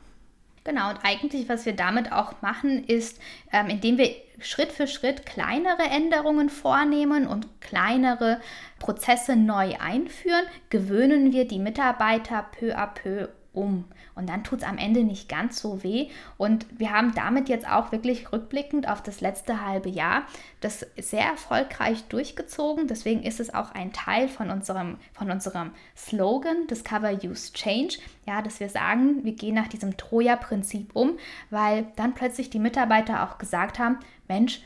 Genau, 0.64 0.90
und 0.90 1.00
eigentlich, 1.04 1.50
was 1.50 1.66
wir 1.66 1.76
damit 1.76 2.12
auch 2.14 2.42
machen, 2.42 2.86
ist, 2.86 3.20
ähm, 3.52 3.68
indem 3.68 3.98
wir 3.98 4.16
Schritt 4.40 4.72
für 4.72 4.88
Schritt 4.88 5.26
kleinere 5.26 5.84
Änderungen 5.84 6.50
vornehmen 6.50 7.28
und 7.28 7.48
kleinere 7.60 8.40
Prozesse 8.80 9.36
neu 9.36 9.76
einführen, 9.80 10.46
gewöhnen 10.70 11.34
wir 11.34 11.48
die 11.48 11.60
Mitarbeiter 11.60 12.46
peu 12.58 12.78
à 12.78 12.88
peu 12.88 13.28
um. 13.54 13.86
Und 14.16 14.30
dann 14.30 14.44
tut 14.44 14.60
es 14.60 14.68
am 14.68 14.78
Ende 14.78 15.04
nicht 15.04 15.30
ganz 15.30 15.60
so 15.60 15.84
weh. 15.84 16.10
Und 16.38 16.66
wir 16.78 16.92
haben 16.92 17.14
damit 17.16 17.50
jetzt 17.50 17.68
auch 17.68 17.92
wirklich 17.92 18.32
rückblickend 18.32 18.88
auf 18.88 19.02
das 19.02 19.22
letzte 19.22 19.66
halbe 19.66 19.90
Jahr 19.90 20.24
das 20.62 20.86
sehr 20.98 21.26
erfolgreich 21.26 22.04
durchgezogen. 22.10 22.88
Deswegen 22.88 23.24
ist 23.24 23.40
es 23.40 23.54
auch 23.54 23.72
ein 23.72 23.94
Teil 23.94 24.28
von 24.28 24.50
unserem, 24.50 24.98
von 25.14 25.32
unserem 25.32 25.72
Slogan 25.96 26.68
Discover, 26.68 27.14
Use, 27.24 27.54
Change. 27.54 27.98
Ja, 28.28 28.42
dass 28.42 28.60
wir 28.60 28.70
sagen, 28.70 29.24
wir 29.24 29.34
gehen 29.34 29.56
nach 29.56 29.68
diesem 29.68 29.98
Troja-Prinzip 29.98 30.96
um, 30.96 31.18
weil 31.50 31.88
dann 31.96 32.14
plötzlich 32.14 32.50
die 32.50 32.60
Mitarbeiter 32.60 33.24
auch 33.24 33.38
gesagt 33.38 33.80
haben, 33.80 34.00
Mensch, 34.28 34.62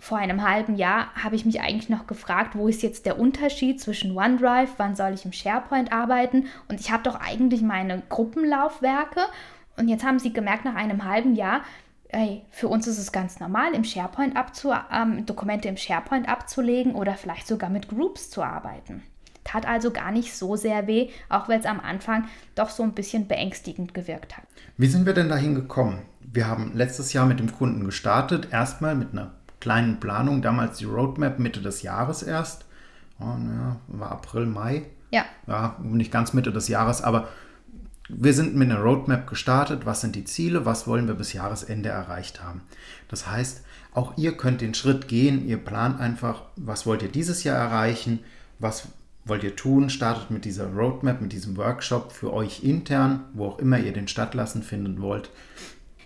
vor 0.00 0.16
einem 0.16 0.42
halben 0.42 0.76
Jahr 0.76 1.14
habe 1.14 1.36
ich 1.36 1.44
mich 1.44 1.60
eigentlich 1.60 1.90
noch 1.90 2.06
gefragt, 2.06 2.56
wo 2.56 2.66
ist 2.66 2.82
jetzt 2.82 3.04
der 3.04 3.18
Unterschied 3.18 3.80
zwischen 3.80 4.16
OneDrive, 4.16 4.70
wann 4.78 4.96
soll 4.96 5.12
ich 5.12 5.26
im 5.26 5.32
SharePoint 5.32 5.92
arbeiten 5.92 6.46
und 6.68 6.80
ich 6.80 6.90
habe 6.90 7.02
doch 7.02 7.20
eigentlich 7.20 7.60
meine 7.60 8.02
Gruppenlaufwerke 8.08 9.20
und 9.76 9.88
jetzt 9.88 10.04
haben 10.04 10.18
sie 10.18 10.32
gemerkt 10.32 10.64
nach 10.64 10.74
einem 10.74 11.04
halben 11.04 11.34
Jahr, 11.34 11.60
ey, 12.08 12.42
für 12.50 12.68
uns 12.68 12.86
ist 12.86 12.98
es 12.98 13.12
ganz 13.12 13.40
normal, 13.40 13.74
im 13.74 13.84
SharePoint 13.84 14.36
abzu 14.36 14.72
ähm, 14.90 15.26
Dokumente 15.26 15.68
im 15.68 15.76
SharePoint 15.76 16.28
abzulegen 16.28 16.94
oder 16.94 17.14
vielleicht 17.14 17.46
sogar 17.46 17.68
mit 17.68 17.88
Groups 17.88 18.30
zu 18.30 18.42
arbeiten. 18.42 19.02
Tat 19.44 19.66
also 19.66 19.90
gar 19.90 20.12
nicht 20.12 20.34
so 20.34 20.56
sehr 20.56 20.86
weh, 20.86 21.10
auch 21.28 21.48
weil 21.48 21.60
es 21.60 21.66
am 21.66 21.80
Anfang 21.80 22.28
doch 22.54 22.70
so 22.70 22.82
ein 22.82 22.92
bisschen 22.92 23.26
beängstigend 23.26 23.94
gewirkt 23.94 24.36
hat. 24.36 24.44
Wie 24.76 24.86
sind 24.86 25.06
wir 25.06 25.12
denn 25.12 25.28
dahin 25.28 25.54
gekommen? 25.54 26.02
Wir 26.20 26.46
haben 26.46 26.72
letztes 26.74 27.12
Jahr 27.12 27.26
mit 27.26 27.40
dem 27.40 27.52
Kunden 27.52 27.84
gestartet, 27.84 28.48
erstmal 28.52 28.94
mit 28.94 29.12
einer 29.12 29.32
kleinen 29.60 30.00
Planung, 30.00 30.42
damals 30.42 30.78
die 30.78 30.86
Roadmap 30.86 31.38
Mitte 31.38 31.60
des 31.60 31.82
Jahres 31.82 32.22
erst. 32.22 32.64
Ja, 33.20 33.76
war 33.88 34.12
April, 34.12 34.46
Mai. 34.46 34.86
Ja. 35.10 35.24
Ja, 35.46 35.76
nicht 35.82 36.12
ganz 36.12 36.32
Mitte 36.32 36.52
des 36.52 36.68
Jahres, 36.68 37.02
aber 37.02 37.28
wir 38.08 38.32
sind 38.32 38.56
mit 38.56 38.70
einer 38.70 38.80
Roadmap 38.80 39.26
gestartet. 39.26 39.86
Was 39.86 40.00
sind 40.00 40.16
die 40.16 40.24
Ziele? 40.24 40.64
Was 40.64 40.86
wollen 40.86 41.06
wir 41.06 41.14
bis 41.14 41.32
Jahresende 41.32 41.90
erreicht 41.90 42.42
haben? 42.42 42.62
Das 43.08 43.26
heißt, 43.28 43.62
auch 43.92 44.16
ihr 44.16 44.36
könnt 44.36 44.60
den 44.60 44.74
Schritt 44.74 45.08
gehen. 45.08 45.46
Ihr 45.46 45.58
plant 45.58 46.00
einfach, 46.00 46.42
was 46.56 46.86
wollt 46.86 47.02
ihr 47.02 47.08
dieses 47.08 47.44
Jahr 47.44 47.56
erreichen? 47.56 48.20
Was 48.58 48.88
wollt 49.24 49.44
ihr 49.44 49.54
tun? 49.54 49.90
Startet 49.90 50.30
mit 50.30 50.44
dieser 50.44 50.72
Roadmap, 50.72 51.20
mit 51.20 51.32
diesem 51.32 51.56
Workshop 51.56 52.12
für 52.12 52.32
euch 52.32 52.64
intern, 52.64 53.24
wo 53.34 53.46
auch 53.46 53.58
immer 53.58 53.78
ihr 53.78 53.92
den 53.92 54.08
stattlassen 54.08 54.62
finden 54.62 55.02
wollt. 55.02 55.30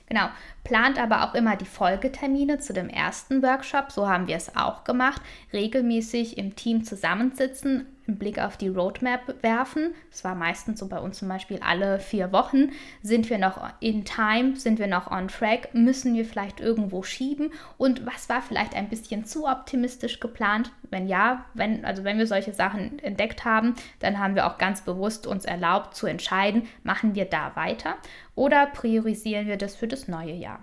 Genau, 0.06 0.28
plant 0.64 0.98
aber 0.98 1.24
auch 1.24 1.34
immer 1.34 1.56
die 1.56 1.64
Folgetermine 1.64 2.58
zu 2.58 2.72
dem 2.72 2.88
ersten 2.88 3.42
Workshop, 3.42 3.90
so 3.90 4.08
haben 4.08 4.26
wir 4.26 4.36
es 4.36 4.54
auch 4.54 4.84
gemacht, 4.84 5.22
regelmäßig 5.52 6.36
im 6.36 6.56
Team 6.56 6.84
zusammensitzen, 6.84 7.86
einen 8.06 8.18
Blick 8.18 8.38
auf 8.38 8.56
die 8.56 8.68
Roadmap 8.68 9.42
werfen. 9.42 9.94
Das 10.10 10.24
war 10.24 10.34
meistens 10.34 10.80
so 10.80 10.88
bei 10.88 10.98
uns 10.98 11.18
zum 11.18 11.28
Beispiel 11.28 11.58
alle 11.60 11.98
vier 11.98 12.32
Wochen. 12.32 12.70
Sind 13.02 13.30
wir 13.30 13.38
noch 13.38 13.60
in 13.80 14.04
time? 14.04 14.56
Sind 14.56 14.78
wir 14.78 14.86
noch 14.86 15.10
on 15.10 15.28
track? 15.28 15.74
Müssen 15.74 16.14
wir 16.14 16.24
vielleicht 16.24 16.60
irgendwo 16.60 17.02
schieben? 17.02 17.50
Und 17.78 18.06
was 18.06 18.28
war 18.28 18.42
vielleicht 18.42 18.74
ein 18.74 18.88
bisschen 18.88 19.24
zu 19.24 19.46
optimistisch 19.46 20.20
geplant? 20.20 20.70
Wenn 20.90 21.08
ja, 21.08 21.44
wenn, 21.54 21.84
also 21.84 22.04
wenn 22.04 22.18
wir 22.18 22.26
solche 22.26 22.52
Sachen 22.52 22.98
entdeckt 22.98 23.44
haben, 23.44 23.74
dann 24.00 24.18
haben 24.18 24.34
wir 24.34 24.46
auch 24.46 24.58
ganz 24.58 24.82
bewusst 24.82 25.26
uns 25.26 25.44
erlaubt 25.44 25.94
zu 25.94 26.06
entscheiden, 26.06 26.68
machen 26.82 27.14
wir 27.14 27.24
da 27.24 27.56
weiter 27.56 27.96
oder 28.34 28.66
priorisieren 28.66 29.46
wir 29.46 29.56
das 29.56 29.76
für 29.76 29.88
das 29.88 30.08
neue 30.08 30.32
Jahr. 30.34 30.60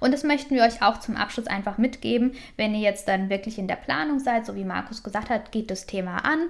Und 0.00 0.12
das 0.12 0.24
möchten 0.24 0.54
wir 0.54 0.62
euch 0.62 0.82
auch 0.82 1.00
zum 1.00 1.16
Abschluss 1.16 1.46
einfach 1.46 1.78
mitgeben. 1.78 2.32
Wenn 2.56 2.74
ihr 2.74 2.80
jetzt 2.80 3.08
dann 3.08 3.30
wirklich 3.30 3.58
in 3.58 3.68
der 3.68 3.76
Planung 3.76 4.18
seid, 4.18 4.46
so 4.46 4.54
wie 4.54 4.64
Markus 4.64 5.02
gesagt 5.02 5.30
hat, 5.30 5.52
geht 5.52 5.70
das 5.70 5.86
Thema 5.86 6.24
an. 6.24 6.48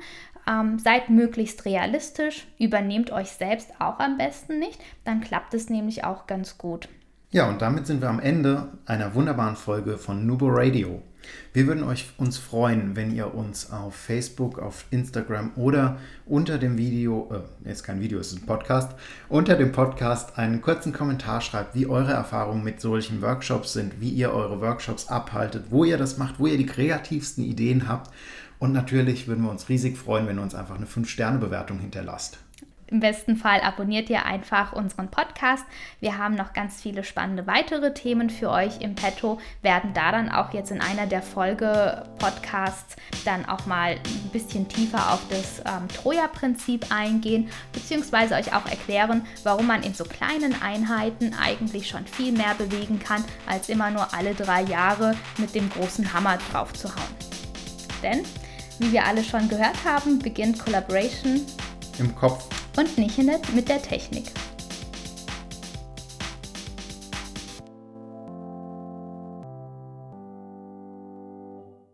Ähm, 0.48 0.78
seid 0.78 1.10
möglichst 1.10 1.64
realistisch, 1.64 2.46
übernehmt 2.58 3.10
euch 3.10 3.30
selbst 3.30 3.72
auch 3.80 3.98
am 3.98 4.16
besten 4.16 4.60
nicht, 4.60 4.80
dann 5.04 5.20
klappt 5.20 5.54
es 5.54 5.70
nämlich 5.70 6.04
auch 6.04 6.28
ganz 6.28 6.56
gut. 6.56 6.88
Ja, 7.32 7.48
und 7.48 7.60
damit 7.60 7.86
sind 7.86 8.00
wir 8.00 8.08
am 8.08 8.20
Ende 8.20 8.68
einer 8.86 9.14
wunderbaren 9.14 9.56
Folge 9.56 9.98
von 9.98 10.24
Nubo 10.24 10.46
Radio. 10.48 11.02
Wir 11.52 11.66
würden 11.66 11.84
euch, 11.84 12.06
uns 12.18 12.38
freuen, 12.38 12.96
wenn 12.96 13.14
ihr 13.14 13.34
uns 13.34 13.70
auf 13.70 13.94
Facebook, 13.94 14.58
auf 14.58 14.84
Instagram 14.90 15.52
oder 15.56 15.98
unter 16.26 16.58
dem 16.58 16.76
Video, 16.78 17.30
äh, 17.32 17.68
jetzt 17.68 17.84
kein 17.84 18.00
Video, 18.00 18.18
es 18.18 18.32
ist 18.32 18.42
ein 18.42 18.46
Podcast, 18.46 18.96
unter 19.28 19.56
dem 19.56 19.72
Podcast 19.72 20.38
einen 20.38 20.60
kurzen 20.60 20.92
Kommentar 20.92 21.40
schreibt, 21.40 21.74
wie 21.74 21.86
eure 21.86 22.12
Erfahrungen 22.12 22.64
mit 22.64 22.80
solchen 22.80 23.22
Workshops 23.22 23.72
sind, 23.72 24.00
wie 24.00 24.10
ihr 24.10 24.32
eure 24.32 24.60
Workshops 24.60 25.08
abhaltet, 25.08 25.66
wo 25.70 25.84
ihr 25.84 25.98
das 25.98 26.18
macht, 26.18 26.38
wo 26.38 26.46
ihr 26.46 26.58
die 26.58 26.66
kreativsten 26.66 27.44
Ideen 27.44 27.88
habt. 27.88 28.10
Und 28.58 28.72
natürlich 28.72 29.28
würden 29.28 29.44
wir 29.44 29.50
uns 29.50 29.68
riesig 29.68 29.98
freuen, 29.98 30.26
wenn 30.26 30.38
ihr 30.38 30.42
uns 30.42 30.54
einfach 30.54 30.76
eine 30.76 30.86
5-Sterne-Bewertung 30.86 31.78
hinterlasst. 31.78 32.38
Im 32.88 33.00
besten 33.00 33.36
Fall 33.36 33.60
abonniert 33.62 34.08
ihr 34.10 34.24
einfach 34.24 34.72
unseren 34.72 35.10
Podcast. 35.10 35.64
Wir 35.98 36.18
haben 36.18 36.36
noch 36.36 36.52
ganz 36.52 36.80
viele 36.80 37.02
spannende 37.02 37.46
weitere 37.48 37.92
Themen 37.92 38.30
für 38.30 38.48
euch 38.48 38.80
im 38.80 38.94
Petto, 38.94 39.40
werden 39.60 39.92
da 39.92 40.12
dann 40.12 40.30
auch 40.30 40.54
jetzt 40.54 40.70
in 40.70 40.80
einer 40.80 41.06
der 41.06 41.22
Folge-Podcasts 41.22 42.94
dann 43.24 43.44
auch 43.46 43.66
mal 43.66 43.92
ein 43.92 44.30
bisschen 44.32 44.68
tiefer 44.68 45.12
auf 45.12 45.20
das 45.28 45.60
ähm, 45.60 45.88
Troja-Prinzip 45.88 46.86
eingehen, 46.90 47.50
beziehungsweise 47.72 48.36
euch 48.36 48.54
auch 48.54 48.66
erklären, 48.66 49.26
warum 49.42 49.66
man 49.66 49.82
in 49.82 49.94
so 49.94 50.04
kleinen 50.04 50.54
Einheiten 50.62 51.34
eigentlich 51.34 51.88
schon 51.88 52.06
viel 52.06 52.30
mehr 52.30 52.54
bewegen 52.54 53.00
kann, 53.00 53.24
als 53.48 53.68
immer 53.68 53.90
nur 53.90 54.14
alle 54.14 54.34
drei 54.34 54.62
Jahre 54.62 55.16
mit 55.38 55.56
dem 55.56 55.68
großen 55.70 56.12
Hammer 56.12 56.38
drauf 56.52 56.72
zu 56.72 56.88
hauen. 56.88 57.16
Denn, 58.04 58.22
wie 58.78 58.92
wir 58.92 59.04
alle 59.04 59.24
schon 59.24 59.48
gehört 59.48 59.84
haben, 59.84 60.20
beginnt 60.20 60.60
Collaboration 60.64 61.40
im 61.98 62.14
Kopf 62.14 62.44
und 62.76 62.98
nicht 62.98 63.16
mit 63.54 63.68
der 63.68 63.82
Technik. 63.82 64.24